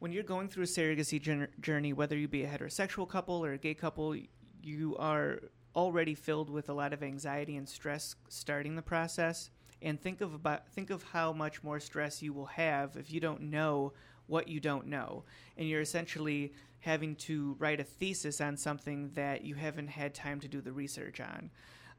when 0.01 0.11
you're 0.11 0.25
going 0.25 0.49
through 0.49 0.65
a 0.65 0.67
surrogacy 0.67 1.49
journey, 1.61 1.93
whether 1.93 2.17
you 2.17 2.27
be 2.27 2.43
a 2.43 2.49
heterosexual 2.49 3.09
couple 3.09 3.45
or 3.45 3.53
a 3.53 3.59
gay 3.59 3.75
couple, 3.75 4.17
you 4.65 4.97
are 4.99 5.43
already 5.77 6.17
filled 6.17 6.51
with 6.51 6.69
a 6.69 6.73
lot 6.73 6.93
of 6.93 7.05
anxiety 7.05 7.55
and 7.55 7.69
stress 7.69 8.17
starting 8.29 8.75
the 8.75 8.83
process. 8.83 9.51
And 9.83 10.01
think 10.01 10.21
of 10.21 10.35
about 10.35 10.68
think 10.68 10.90
of 10.90 11.03
how 11.03 11.33
much 11.33 11.62
more 11.62 11.81
stress 11.81 12.23
you 12.23 12.33
will 12.33 12.47
have 12.47 12.97
if 12.97 13.12
you 13.12 13.21
don't 13.21 13.42
know 13.42 13.92
what 14.27 14.49
you 14.49 14.61
don't 14.61 14.87
know, 14.87 15.25
and 15.57 15.68
you're 15.68 15.81
essentially 15.81 16.53
having 16.81 17.14
to 17.14 17.57
write 17.59 17.81
a 17.81 17.85
thesis 17.85 18.40
on 18.40 18.57
something 18.57 19.11
that 19.14 19.45
you 19.45 19.55
haven't 19.55 19.88
had 19.88 20.14
time 20.14 20.40
to 20.40 20.49
do 20.49 20.61
the 20.61 20.73
research 20.73 21.21
on. 21.21 21.51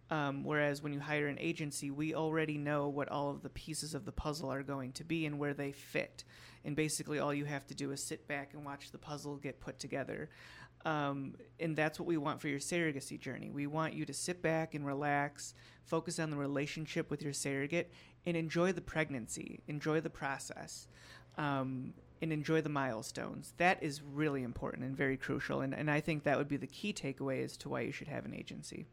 Um, 0.10 0.44
whereas 0.44 0.84
when 0.84 0.94
you 0.94 1.00
hire 1.00 1.28
an 1.28 1.40
agency, 1.40 1.90
we 1.90 2.14
already 2.14 2.58
know 2.58 2.90
what 2.90 3.10
all 3.10 3.30
of 3.30 3.42
the 3.42 3.50
pieces 3.50 3.94
of 3.94 4.06
the 4.06 4.12
puzzle 4.12 4.52
are 4.52 4.62
going 4.62 4.92
to 4.94 5.04
be 5.04 5.26
and 5.26 5.40
where 5.40 5.54
they 5.54 5.72
fit. 5.72 6.24
And 6.66 6.76
basically, 6.76 7.20
all 7.20 7.34
you 7.34 7.46
have 7.46 7.66
to 7.68 7.74
do 7.74 7.92
is 7.92 8.04
sit 8.04 8.28
back 8.28 8.54
and 8.54 8.66
watch 8.66 8.92
the 8.92 8.98
puzzle 8.98 9.38
get 9.38 9.60
put 9.60 9.80
together. 9.80 10.30
Um, 10.86 11.36
and 11.60 11.76
that's 11.76 12.00
what 12.00 12.08
we 12.08 12.18
want 12.18 12.42
for 12.42 12.50
your 12.50 12.60
surrogacy 12.60 13.20
journey. 13.20 13.50
We 13.50 13.68
want 13.68 13.94
you 13.94 14.06
to 14.06 14.14
sit 14.14 14.42
back 14.42 14.76
and 14.76 14.86
relax, 14.86 15.54
focus 15.86 16.20
on 16.20 16.30
the 16.30 16.38
relationship 16.38 17.10
with 17.10 17.22
your 17.22 17.34
surrogate, 17.34 17.92
and 18.26 18.36
enjoy 18.36 18.74
the 18.74 18.82
pregnancy, 18.82 19.62
enjoy 19.68 20.02
the 20.02 20.10
process, 20.10 20.88
um, 21.38 21.94
and 22.22 22.34
enjoy 22.34 22.62
the 22.62 22.70
milestones. 22.70 23.54
That 23.58 23.82
is 23.82 24.02
really 24.02 24.44
important 24.44 24.84
and 24.84 24.96
very 24.96 25.18
crucial. 25.18 25.62
And, 25.62 25.74
and 25.74 25.90
I 25.90 26.02
think 26.02 26.24
that 26.24 26.38
would 26.38 26.50
be 26.50 26.58
the 26.58 26.68
key 26.68 26.94
takeaway 26.94 27.44
as 27.44 27.56
to 27.58 27.70
why 27.70 27.82
you 27.82 27.92
should 27.92 28.10
have 28.10 28.26
an 28.26 28.34
agency 28.34 28.88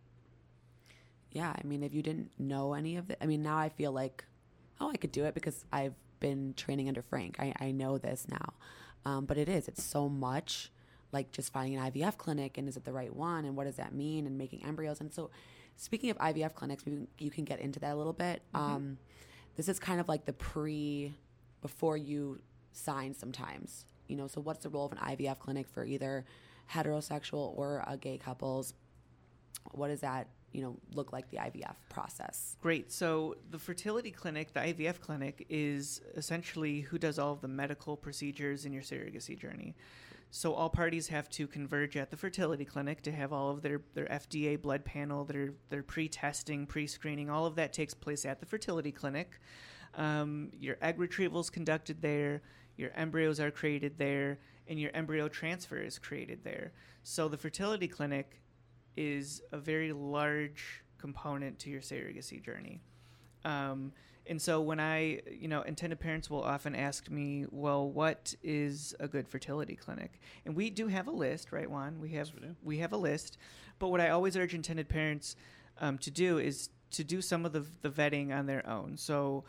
yeah, 1.33 1.55
I 1.57 1.67
mean, 1.67 1.83
if 1.83 1.95
you 1.95 2.03
didn't 2.03 2.33
know 2.39 2.75
any 2.75 2.97
of 2.97 3.11
it, 3.11 3.19
I 3.21 3.27
mean, 3.27 3.43
now 3.43 3.57
I 3.57 3.69
feel 3.69 3.93
like, 3.93 4.25
oh, 4.81 4.91
I 4.91 4.97
could 4.97 5.13
do 5.13 5.25
it 5.25 5.35
because 5.35 5.65
I've 5.73 5.95
been 6.19 6.55
training 6.55 6.89
under 6.89 7.03
Frank. 7.03 7.37
I, 7.39 7.55
I 7.61 7.71
know 7.71 7.99
this 7.99 8.27
now. 8.29 8.55
Um, 9.05 9.25
but 9.25 9.39
it 9.39 9.49
is, 9.49 9.69
it's 9.69 9.83
so 9.83 10.09
much 10.09 10.71
like 11.13 11.33
just 11.33 11.53
finding 11.53 11.77
an 11.77 11.91
IVF 11.91 12.17
clinic 12.17 12.59
and 12.59 12.69
is 12.69 12.77
it 12.77 12.85
the 12.85 12.93
right 12.93 13.15
one 13.15 13.45
and 13.45 13.57
what 13.57 13.65
does 13.65 13.77
that 13.77 13.95
mean 13.95 14.27
and 14.27 14.39
making 14.39 14.65
embryos. 14.65 15.01
And 15.01 15.13
so, 15.13 15.31
speaking 15.77 16.11
of 16.11 16.19
IVF 16.19 16.55
clinics, 16.55 16.85
you 17.19 17.31
can 17.31 17.45
get 17.45 17.61
into 17.61 17.81
that 17.81 17.93
a 17.93 17.97
little 17.97 18.13
bit. 18.13 18.43
Mm-hmm. 18.55 18.65
Um, 18.65 18.99
this 19.57 19.69
is 19.69 19.79
kind 19.79 20.01
of 20.01 20.09
like 20.09 20.25
the 20.25 20.33
pre, 20.33 21.15
before 21.63 21.97
you 21.97 22.41
sign 22.73 23.15
sometimes, 23.15 23.87
you 24.09 24.17
know, 24.17 24.27
so 24.27 24.41
what's 24.41 24.63
the 24.63 24.69
role 24.69 24.87
of 24.87 24.93
an 24.93 24.99
IVF 24.99 25.39
clinic 25.39 25.69
for 25.69 25.85
either 25.85 26.25
heterosexual 26.73 27.57
or 27.57 27.85
a 27.87 27.97
gay 27.97 28.19
couples? 28.19 28.75
What 29.73 29.89
does 29.89 30.01
that 30.01 30.29
you 30.53 30.63
know 30.63 30.77
look 30.95 31.13
like 31.13 31.31
the 31.31 31.37
IVF 31.37 31.77
process? 31.89 32.57
Great. 32.61 32.91
So 32.93 33.37
the 33.51 33.59
fertility 33.59 34.11
clinic, 34.11 34.53
the 34.53 34.61
IVF 34.61 35.01
clinic, 35.01 35.47
is 35.49 36.01
essentially 36.17 36.81
who 36.81 36.99
does 36.99 37.19
all 37.19 37.33
of 37.33 37.41
the 37.41 37.49
medical 37.49 37.97
procedures 37.97 38.65
in 38.65 38.73
your 38.73 38.83
surrogacy 38.83 39.39
journey. 39.39 39.75
So 40.31 40.55
all 40.55 40.71
parties 40.71 41.09
have 41.09 41.29
to 41.31 41.47
converge 41.47 41.97
at 41.97 42.11
the 42.11 42.17
fertility 42.17 42.65
clinic 42.65 43.03
to 43.03 43.13
have 43.13 43.33
all 43.33 43.51
of 43.51 43.63
their, 43.63 43.81
their 43.95 44.07
FDA 44.07 44.61
blood 44.61 44.85
panel, 44.85 45.25
their 45.25 45.55
their 45.71 45.83
pre-testing, 45.83 46.67
pre-screening, 46.67 47.29
all 47.29 47.47
of 47.47 47.57
that 47.57 47.73
takes 47.73 47.95
place 47.95 48.25
at 48.25 48.39
the 48.39 48.47
fertility 48.47 48.93
clinic. 48.93 49.41
Um, 49.97 50.51
your 50.59 50.77
egg 50.81 51.01
retrieval 51.01 51.41
is 51.41 51.51
conducted 51.51 52.01
there. 52.01 52.43
Your 52.77 52.93
embryos 52.95 53.41
are 53.41 53.51
created 53.51 53.99
there, 53.99 54.39
and 54.69 54.79
your 54.79 54.93
embryo 54.95 55.29
transfer 55.29 55.79
is 55.79 55.99
created 55.99 56.45
there. 56.45 56.73
So 57.03 57.29
the 57.29 57.37
fertility 57.37 57.89
clinic 57.89 58.41
is 58.97 59.43
a 59.51 59.59
very 59.59 59.93
large 59.93 60.85
component 60.99 61.59
to 61.61 61.71
your 61.71 61.81
surrogacy 61.81 62.43
journey. 62.43 62.81
Um, 63.45 63.93
and 64.31 64.41
so 64.41 64.61
when 64.61 64.79
I, 64.79 65.23
you 65.29 65.49
know, 65.49 65.63
intended 65.63 65.99
parents 65.99 66.31
will 66.31 66.45
often 66.45 66.77
ask 66.77 67.11
me, 67.11 67.47
well, 67.51 67.91
what 67.91 68.33
is 68.45 68.95
a 69.01 69.09
good 69.09 69.27
fertility 69.27 69.75
clinic? 69.75 70.21
And 70.47 70.55
we 70.55 70.71
do 70.71 70.87
have 70.87 71.09
a 71.09 71.11
list, 71.11 71.51
right, 71.51 71.69
Juan? 71.69 71.99
We 71.99 72.11
have 72.11 72.29
yes, 72.29 72.55
we, 72.63 72.77
we, 72.77 72.79
have 72.79 72.93
a 72.93 72.97
list. 72.97 73.39
But 73.81 73.89
what 73.89 74.01
I 74.01 74.11
always 74.11 74.37
urge 74.37 74.55
intended 74.55 74.89
parents 74.89 75.35
um, 75.81 75.99
to 75.99 76.13
do 76.13 76.39
is 76.39 76.71
to 76.93 77.03
do 77.03 77.21
some 77.21 77.45
of 77.45 77.53
the, 77.53 77.67
the 77.83 77.91
vetting 77.91 78.33
on 78.33 78.47
their 78.47 78.65
own. 78.69 78.97
So, 78.97 79.43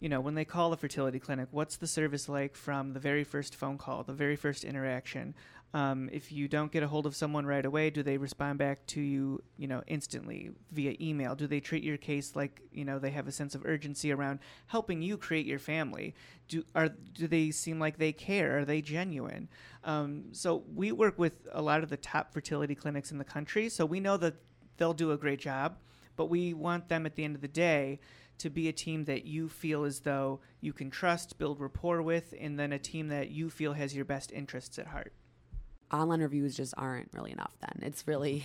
you 0.00 0.08
know, 0.08 0.20
when 0.20 0.34
they 0.34 0.46
call 0.46 0.72
a 0.72 0.78
fertility 0.78 1.18
clinic, 1.18 1.48
what's 1.50 1.76
the 1.76 1.86
service 1.86 2.26
like 2.26 2.56
from 2.56 2.94
the 2.94 3.00
very 3.00 3.24
first 3.24 3.54
phone 3.54 3.76
call, 3.76 4.02
the 4.02 4.14
very 4.14 4.36
first 4.36 4.64
interaction? 4.64 5.34
Um, 5.74 6.10
if 6.12 6.30
you 6.30 6.48
don't 6.48 6.70
get 6.70 6.82
a 6.82 6.88
hold 6.88 7.06
of 7.06 7.16
someone 7.16 7.46
right 7.46 7.64
away, 7.64 7.88
do 7.88 8.02
they 8.02 8.18
respond 8.18 8.58
back 8.58 8.84
to 8.88 9.00
you, 9.00 9.42
you 9.56 9.66
know, 9.66 9.82
instantly 9.86 10.50
via 10.70 10.94
email? 11.00 11.34
Do 11.34 11.46
they 11.46 11.60
treat 11.60 11.82
your 11.82 11.96
case 11.96 12.36
like, 12.36 12.60
you 12.72 12.84
know, 12.84 12.98
they 12.98 13.10
have 13.10 13.26
a 13.26 13.32
sense 13.32 13.54
of 13.54 13.64
urgency 13.64 14.12
around 14.12 14.40
helping 14.66 15.00
you 15.00 15.16
create 15.16 15.46
your 15.46 15.58
family? 15.58 16.14
Do 16.48 16.64
are 16.74 16.90
do 16.90 17.26
they 17.26 17.50
seem 17.50 17.78
like 17.78 17.96
they 17.96 18.12
care? 18.12 18.58
Are 18.58 18.64
they 18.66 18.82
genuine? 18.82 19.48
Um, 19.84 20.24
so 20.32 20.62
we 20.74 20.92
work 20.92 21.18
with 21.18 21.46
a 21.52 21.62
lot 21.62 21.82
of 21.82 21.88
the 21.88 21.96
top 21.96 22.34
fertility 22.34 22.74
clinics 22.74 23.10
in 23.10 23.16
the 23.16 23.24
country, 23.24 23.70
so 23.70 23.86
we 23.86 23.98
know 23.98 24.18
that 24.18 24.34
they'll 24.76 24.92
do 24.92 25.12
a 25.12 25.16
great 25.16 25.40
job, 25.40 25.78
but 26.16 26.26
we 26.26 26.52
want 26.52 26.88
them 26.88 27.06
at 27.06 27.16
the 27.16 27.24
end 27.24 27.34
of 27.34 27.40
the 27.40 27.48
day 27.48 27.98
to 28.38 28.50
be 28.50 28.68
a 28.68 28.72
team 28.72 29.04
that 29.04 29.24
you 29.24 29.48
feel 29.48 29.84
as 29.84 30.00
though 30.00 30.40
you 30.60 30.72
can 30.74 30.90
trust, 30.90 31.38
build 31.38 31.60
rapport 31.60 32.02
with, 32.02 32.34
and 32.38 32.58
then 32.58 32.72
a 32.72 32.78
team 32.78 33.08
that 33.08 33.30
you 33.30 33.48
feel 33.48 33.72
has 33.72 33.94
your 33.94 34.04
best 34.04 34.32
interests 34.32 34.78
at 34.78 34.88
heart 34.88 35.12
online 35.92 36.20
reviews 36.20 36.56
just 36.56 36.74
aren't 36.76 37.08
really 37.12 37.32
enough 37.32 37.52
then. 37.60 37.86
It's 37.86 38.06
really 38.06 38.44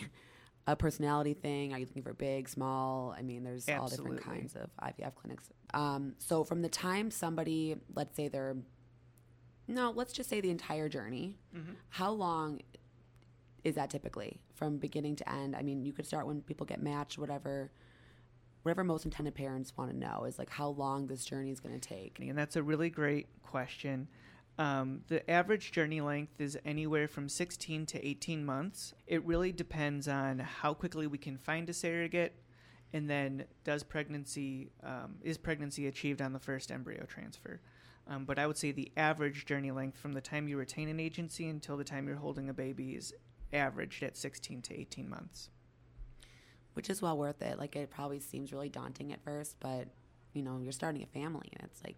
a 0.68 0.76
personality 0.76 1.34
thing. 1.34 1.74
Are 1.74 1.80
you 1.80 1.86
looking 1.86 2.04
for 2.04 2.14
big, 2.14 2.50
small? 2.50 3.16
I 3.18 3.22
mean, 3.22 3.44
there's 3.44 3.68
Absolutely. 3.68 4.12
all 4.12 4.16
different 4.16 4.40
kinds 4.40 4.56
of 4.56 4.70
IVF 4.82 5.16
clinics. 5.16 5.50
Um, 5.74 6.14
so 6.18 6.44
from 6.44 6.62
the 6.62 6.70
time 6.70 7.10
somebody, 7.10 7.78
let's 7.96 8.16
say 8.16 8.28
they're, 8.28 8.58
no, 9.68 9.92
let's 9.96 10.14
just 10.14 10.30
say 10.30 10.42
the 10.42 10.50
entire 10.50 10.90
journey, 10.90 11.36
mm-hmm. 11.56 11.74
how 11.90 12.12
long 12.12 12.62
is 13.64 13.76
that 13.76 13.90
typically 13.90 14.40
from 14.56 14.78
beginning 14.78 15.16
to 15.18 15.30
end? 15.30 15.56
I 15.56 15.62
mean, 15.62 15.86
you 15.86 15.94
could 15.94 16.06
start 16.06 16.28
when 16.28 16.42
people 16.42 16.66
get 16.66 16.82
matched, 16.82 17.18
whatever 17.18 17.72
whatever 18.68 18.84
most 18.84 19.06
intended 19.06 19.34
parents 19.34 19.72
want 19.78 19.90
to 19.90 19.98
know 19.98 20.26
is 20.26 20.38
like 20.38 20.50
how 20.50 20.68
long 20.68 21.08
this 21.08 21.24
journey 21.24 21.52
is 21.52 21.60
going 21.62 21.74
to 21.74 21.80
take. 21.80 22.20
And 22.20 22.38
that's 22.38 22.58
a 22.58 22.64
really 22.64 22.90
great 22.90 23.28
question. 23.42 24.10
Um, 24.60 25.02
the 25.08 25.30
average 25.30 25.72
journey 25.72 26.02
length 26.02 26.42
is 26.42 26.58
anywhere 26.66 27.08
from 27.08 27.30
16 27.30 27.86
to 27.88 28.08
18 28.08 28.44
months. 28.44 28.94
It 29.06 29.24
really 29.24 29.52
depends 29.52 30.08
on 30.08 30.40
how 30.40 30.74
quickly 30.74 31.06
we 31.06 31.20
can 31.20 31.38
find 31.38 31.70
a 31.70 31.74
surrogate, 31.74 32.34
and 32.92 33.10
then 33.10 33.46
does 33.64 33.84
pregnancy 33.84 34.72
um, 34.84 35.16
is 35.22 35.38
pregnancy 35.38 35.88
achieved 35.88 36.22
on 36.22 36.34
the 36.34 36.40
first 36.40 36.72
embryo 36.72 37.06
transfer. 37.06 37.62
Um, 38.08 38.26
but 38.26 38.40
I 38.40 38.48
would 38.48 38.58
say 38.58 38.72
the 38.72 38.92
average 38.98 39.46
journey 39.46 39.72
length 39.72 39.98
from 39.98 40.14
the 40.14 40.22
time 40.22 40.48
you 40.48 40.58
retain 40.58 40.88
an 40.88 41.00
agency 41.00 41.48
until 41.50 41.78
the 41.78 41.84
time 41.84 42.08
you're 42.08 42.16
holding 42.16 42.50
a 42.50 42.54
baby 42.54 42.96
is 42.96 43.14
averaged 43.54 44.02
at 44.02 44.18
16 44.18 44.62
to 44.64 44.80
18 44.80 45.10
months. 45.10 45.50
Which 46.74 46.90
is 46.90 47.02
well 47.02 47.18
worth 47.18 47.42
it. 47.42 47.60
Like 47.60 47.76
it 47.76 47.90
probably 47.90 48.20
seems 48.20 48.54
really 48.54 48.70
daunting 48.70 49.12
at 49.12 49.24
first, 49.24 49.58
but 49.60 49.88
you 50.34 50.42
know, 50.42 50.60
you're 50.60 50.72
starting 50.72 51.04
a 51.04 51.08
family 51.08 51.50
and 51.54 51.64
it's 51.70 51.84
like 51.84 51.98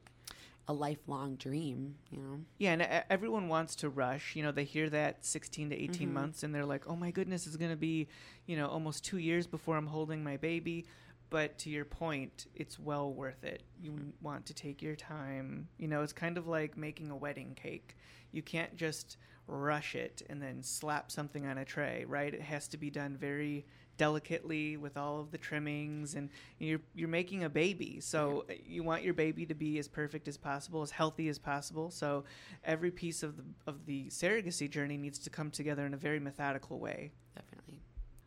a 0.70 0.74
lifelong 0.74 1.36
dream, 1.36 1.96
you 2.12 2.20
know? 2.20 2.40
Yeah, 2.60 2.74
and 2.74 3.04
everyone 3.10 3.48
wants 3.48 3.76
to 3.78 3.90
rush. 3.90 4.36
You 4.36 4.44
know, 4.44 4.52
they 4.52 4.66
hear 4.66 4.88
that 4.92 5.26
16 5.26 5.72
to 5.72 5.76
18 5.76 5.90
mm-hmm. 5.90 6.14
months 6.14 6.44
and 6.44 6.54
they're 6.54 6.64
like, 6.64 6.84
oh 6.88 6.96
my 6.96 7.10
goodness, 7.10 7.48
it's 7.48 7.58
going 7.58 7.72
to 7.72 7.76
be, 7.76 8.08
you 8.46 8.56
know, 8.56 8.68
almost 8.68 9.04
two 9.04 9.18
years 9.18 9.48
before 9.48 9.78
I'm 9.78 9.88
holding 9.88 10.24
my 10.24 10.38
baby. 10.38 10.86
But 11.32 11.58
to 11.60 11.72
your 11.72 11.86
point, 11.86 12.46
it's 12.54 12.78
well 12.78 13.12
worth 13.12 13.44
it. 13.44 13.64
You 13.82 13.92
mm-hmm. 13.92 14.10
want 14.22 14.46
to 14.46 14.54
take 14.54 14.84
your 14.84 14.96
time. 14.96 15.70
You 15.80 15.88
know, 15.88 16.04
it's 16.04 16.14
kind 16.14 16.38
of 16.38 16.48
like 16.48 16.78
making 16.78 17.10
a 17.10 17.16
wedding 17.16 17.58
cake. 17.60 17.98
You 18.32 18.44
can't 18.44 18.76
just 18.76 19.18
rush 19.48 19.96
it 19.96 20.22
and 20.30 20.40
then 20.40 20.62
slap 20.62 21.10
something 21.10 21.48
on 21.48 21.58
a 21.58 21.66
tray, 21.66 22.06
right? 22.08 22.32
It 22.32 22.42
has 22.42 22.68
to 22.68 22.78
be 22.78 22.92
done 22.92 23.18
very 23.20 23.66
delicately 24.00 24.78
with 24.78 24.98
all 24.98 25.20
of 25.20 25.30
the 25.30 25.38
trimmings 25.38 26.16
and 26.16 26.30
you're 26.58 26.82
you're 26.96 27.08
making 27.08 27.44
a 27.44 27.50
baby. 27.50 28.00
So 28.00 28.46
you 28.66 28.82
want 28.82 29.04
your 29.04 29.14
baby 29.14 29.46
to 29.46 29.54
be 29.54 29.78
as 29.78 29.88
perfect 29.88 30.28
as 30.28 30.38
possible 30.38 30.82
as 30.82 30.90
healthy 30.90 31.30
as 31.30 31.38
possible. 31.38 31.92
So 31.92 32.24
every 32.64 32.90
piece 32.90 33.22
of 33.22 33.38
the 33.38 33.44
of 33.68 33.86
the 33.86 34.08
surrogacy 34.08 34.68
journey 34.68 34.98
needs 34.98 35.20
to 35.20 35.30
come 35.30 35.52
together 35.52 35.86
in 35.86 35.94
a 35.94 35.98
very 35.98 36.20
methodical 36.20 36.80
way. 36.80 37.12
Definitely. 37.36 37.82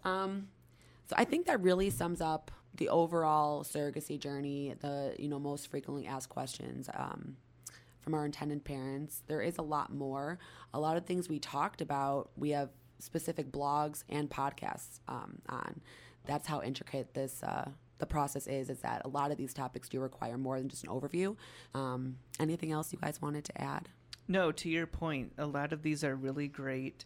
Um 0.04 0.48
so 1.08 1.16
i 1.18 1.24
think 1.24 1.46
that 1.46 1.60
really 1.60 1.90
sums 1.90 2.20
up 2.20 2.52
the 2.76 2.88
overall 2.88 3.64
surrogacy 3.64 4.18
journey 4.18 4.72
the 4.80 5.14
you 5.18 5.28
know 5.28 5.38
most 5.38 5.68
frequently 5.68 6.06
asked 6.06 6.28
questions 6.28 6.88
um 6.94 7.36
from 8.02 8.14
our 8.14 8.26
intended 8.26 8.64
parents. 8.64 9.22
There 9.28 9.40
is 9.40 9.58
a 9.58 9.62
lot 9.62 9.94
more. 9.94 10.38
A 10.74 10.80
lot 10.80 10.96
of 10.96 11.06
things 11.06 11.28
we 11.28 11.38
talked 11.38 11.80
about 11.80 12.30
we 12.36 12.50
have 12.50 12.70
specific 13.02 13.50
blogs 13.50 14.04
and 14.08 14.30
podcasts 14.30 15.00
um, 15.08 15.38
on. 15.48 15.80
That's 16.24 16.46
how 16.46 16.62
intricate 16.62 17.14
this 17.14 17.42
uh, 17.42 17.68
the 17.98 18.06
process 18.06 18.46
is. 18.46 18.70
Is 18.70 18.80
that 18.80 19.02
a 19.04 19.08
lot 19.08 19.30
of 19.30 19.36
these 19.36 19.52
topics 19.52 19.88
do 19.88 20.00
require 20.00 20.38
more 20.38 20.58
than 20.58 20.68
just 20.68 20.84
an 20.84 20.90
overview. 20.90 21.36
Um, 21.74 22.18
anything 22.38 22.72
else 22.72 22.92
you 22.92 22.98
guys 23.00 23.20
wanted 23.20 23.44
to 23.46 23.60
add? 23.60 23.88
No, 24.28 24.52
to 24.52 24.68
your 24.68 24.86
point, 24.86 25.32
a 25.36 25.46
lot 25.46 25.72
of 25.72 25.82
these 25.82 26.04
are 26.04 26.14
really 26.14 26.48
great 26.48 27.04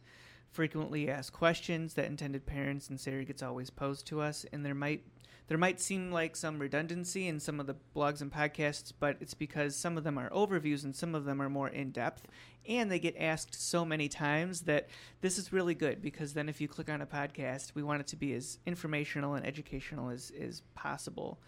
frequently 0.57 1.11
asked 1.11 1.35
questions 1.35 1.93
that 1.95 2.07
intended 2.07 2.47
parents 2.47 2.89
and 2.89 2.99
surrogates 2.99 3.43
always 3.43 3.69
pose 3.69 4.03
to 4.03 4.23
us, 4.23 4.47
and 4.53 4.65
there 4.65 4.75
might 4.75 5.05
there 5.49 5.59
might 5.59 5.81
seem 5.81 6.11
like 6.11 6.35
some 6.35 6.59
redundancy 6.59 7.29
in 7.29 7.39
some 7.39 7.61
of 7.61 7.67
the 7.67 7.77
blogs 7.95 8.21
and 8.21 8.33
podcasts, 8.33 8.93
but 8.99 9.17
it's 9.21 9.35
because 9.35 9.77
some 9.77 9.97
of 9.97 10.05
them 10.05 10.19
are 10.19 10.29
overviews 10.31 10.85
and 10.85 10.95
some 10.95 11.15
of 11.15 11.25
them 11.25 11.41
are 11.41 11.49
more 11.49 11.69
in 11.69 11.91
depth. 11.93 12.27
And 12.69 12.91
they 12.91 12.99
get 12.99 13.15
asked 13.17 13.55
so 13.55 13.85
many 13.85 14.09
times 14.09 14.63
that 14.63 14.89
this 15.21 15.39
is 15.39 15.53
really 15.53 15.75
good 15.75 16.03
because 16.03 16.33
then 16.33 16.49
if 16.49 16.61
you 16.61 16.67
click 16.67 16.91
on 16.91 17.01
a 17.01 17.07
podcast, 17.07 17.75
we 17.75 17.83
want 17.85 18.01
it 18.01 18.09
to 18.09 18.17
be 18.17 18.35
as 18.35 18.59
informational 18.67 19.35
and 19.35 19.47
educational 19.47 20.11
as, 20.11 20.33
as 20.41 20.63
possible. 20.75 21.39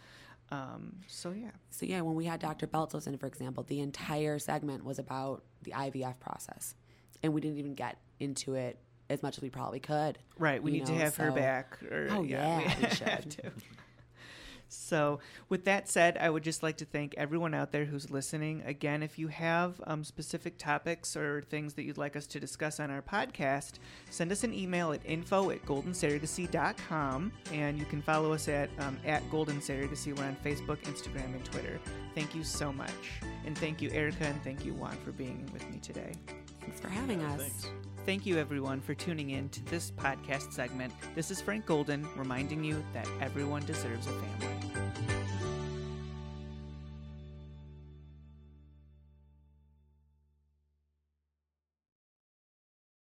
Um, 0.50 0.96
so 1.08 1.32
yeah. 1.32 1.50
So 1.70 1.84
yeah, 1.84 2.00
when 2.02 2.14
we 2.14 2.24
had 2.24 2.40
Dr. 2.40 2.68
Beltsos 2.68 3.06
in, 3.08 3.18
for 3.18 3.26
example, 3.26 3.64
the 3.64 3.80
entire 3.80 4.38
segment 4.38 4.84
was 4.84 4.98
about 4.98 5.42
the 5.62 5.72
IVF 5.72 6.20
process, 6.20 6.74
and 7.22 7.34
we 7.34 7.40
didn't 7.40 7.58
even 7.58 7.74
get 7.74 7.98
into 8.20 8.54
it 8.54 8.78
as 9.10 9.22
much 9.22 9.38
as 9.38 9.42
we 9.42 9.50
probably 9.50 9.80
could. 9.80 10.18
Right. 10.38 10.62
We 10.62 10.70
need 10.70 10.88
know, 10.88 10.94
to 10.94 11.00
have 11.00 11.14
so. 11.14 11.24
her 11.24 11.32
back. 11.32 11.82
Or, 11.82 12.08
oh 12.10 12.22
yeah, 12.22 12.60
yeah 12.60 12.74
we, 12.80 12.84
we 12.84 12.90
should. 12.94 13.52
So, 14.68 15.20
with 15.48 15.64
that 15.64 15.88
said, 15.88 16.18
I 16.18 16.30
would 16.30 16.44
just 16.44 16.62
like 16.62 16.76
to 16.78 16.84
thank 16.84 17.14
everyone 17.16 17.54
out 17.54 17.72
there 17.72 17.84
who's 17.84 18.10
listening. 18.10 18.62
Again, 18.66 19.02
if 19.02 19.18
you 19.18 19.28
have 19.28 19.80
um, 19.86 20.04
specific 20.04 20.58
topics 20.58 21.16
or 21.16 21.42
things 21.42 21.74
that 21.74 21.84
you'd 21.84 21.98
like 21.98 22.16
us 22.16 22.26
to 22.28 22.40
discuss 22.40 22.78
on 22.78 22.90
our 22.90 23.02
podcast, 23.02 23.74
send 24.10 24.30
us 24.30 24.44
an 24.44 24.52
email 24.52 24.92
at 24.92 25.00
info 25.04 25.50
at 25.50 25.64
goldensurrogacy.com 25.64 27.32
and 27.52 27.78
you 27.78 27.84
can 27.86 28.02
follow 28.02 28.32
us 28.32 28.48
at, 28.48 28.68
um, 28.78 28.98
at 29.04 29.28
Golden 29.30 29.58
Surrogacy. 29.60 30.16
We're 30.16 30.24
on 30.24 30.36
Facebook, 30.44 30.82
Instagram, 30.82 31.34
and 31.34 31.44
Twitter. 31.44 31.80
Thank 32.14 32.34
you 32.34 32.44
so 32.44 32.72
much. 32.72 32.90
And 33.46 33.56
thank 33.56 33.80
you, 33.80 33.90
Erica, 33.92 34.24
and 34.24 34.42
thank 34.42 34.64
you, 34.64 34.74
Juan, 34.74 34.96
for 35.04 35.12
being 35.12 35.48
with 35.52 35.68
me 35.70 35.78
today. 35.78 36.12
Thanks 36.60 36.80
for 36.80 36.88
having 36.88 37.22
us. 37.22 37.40
Thanks. 37.40 37.87
Thank 38.08 38.24
you, 38.24 38.38
everyone, 38.38 38.80
for 38.80 38.94
tuning 38.94 39.28
in 39.32 39.50
to 39.50 39.62
this 39.66 39.90
podcast 39.90 40.54
segment. 40.54 40.94
This 41.14 41.30
is 41.30 41.42
Frank 41.42 41.66
Golden 41.66 42.08
reminding 42.16 42.64
you 42.64 42.82
that 42.94 43.06
everyone 43.20 43.66
deserves 43.66 44.06
a 44.06 44.12
family. 44.12 44.67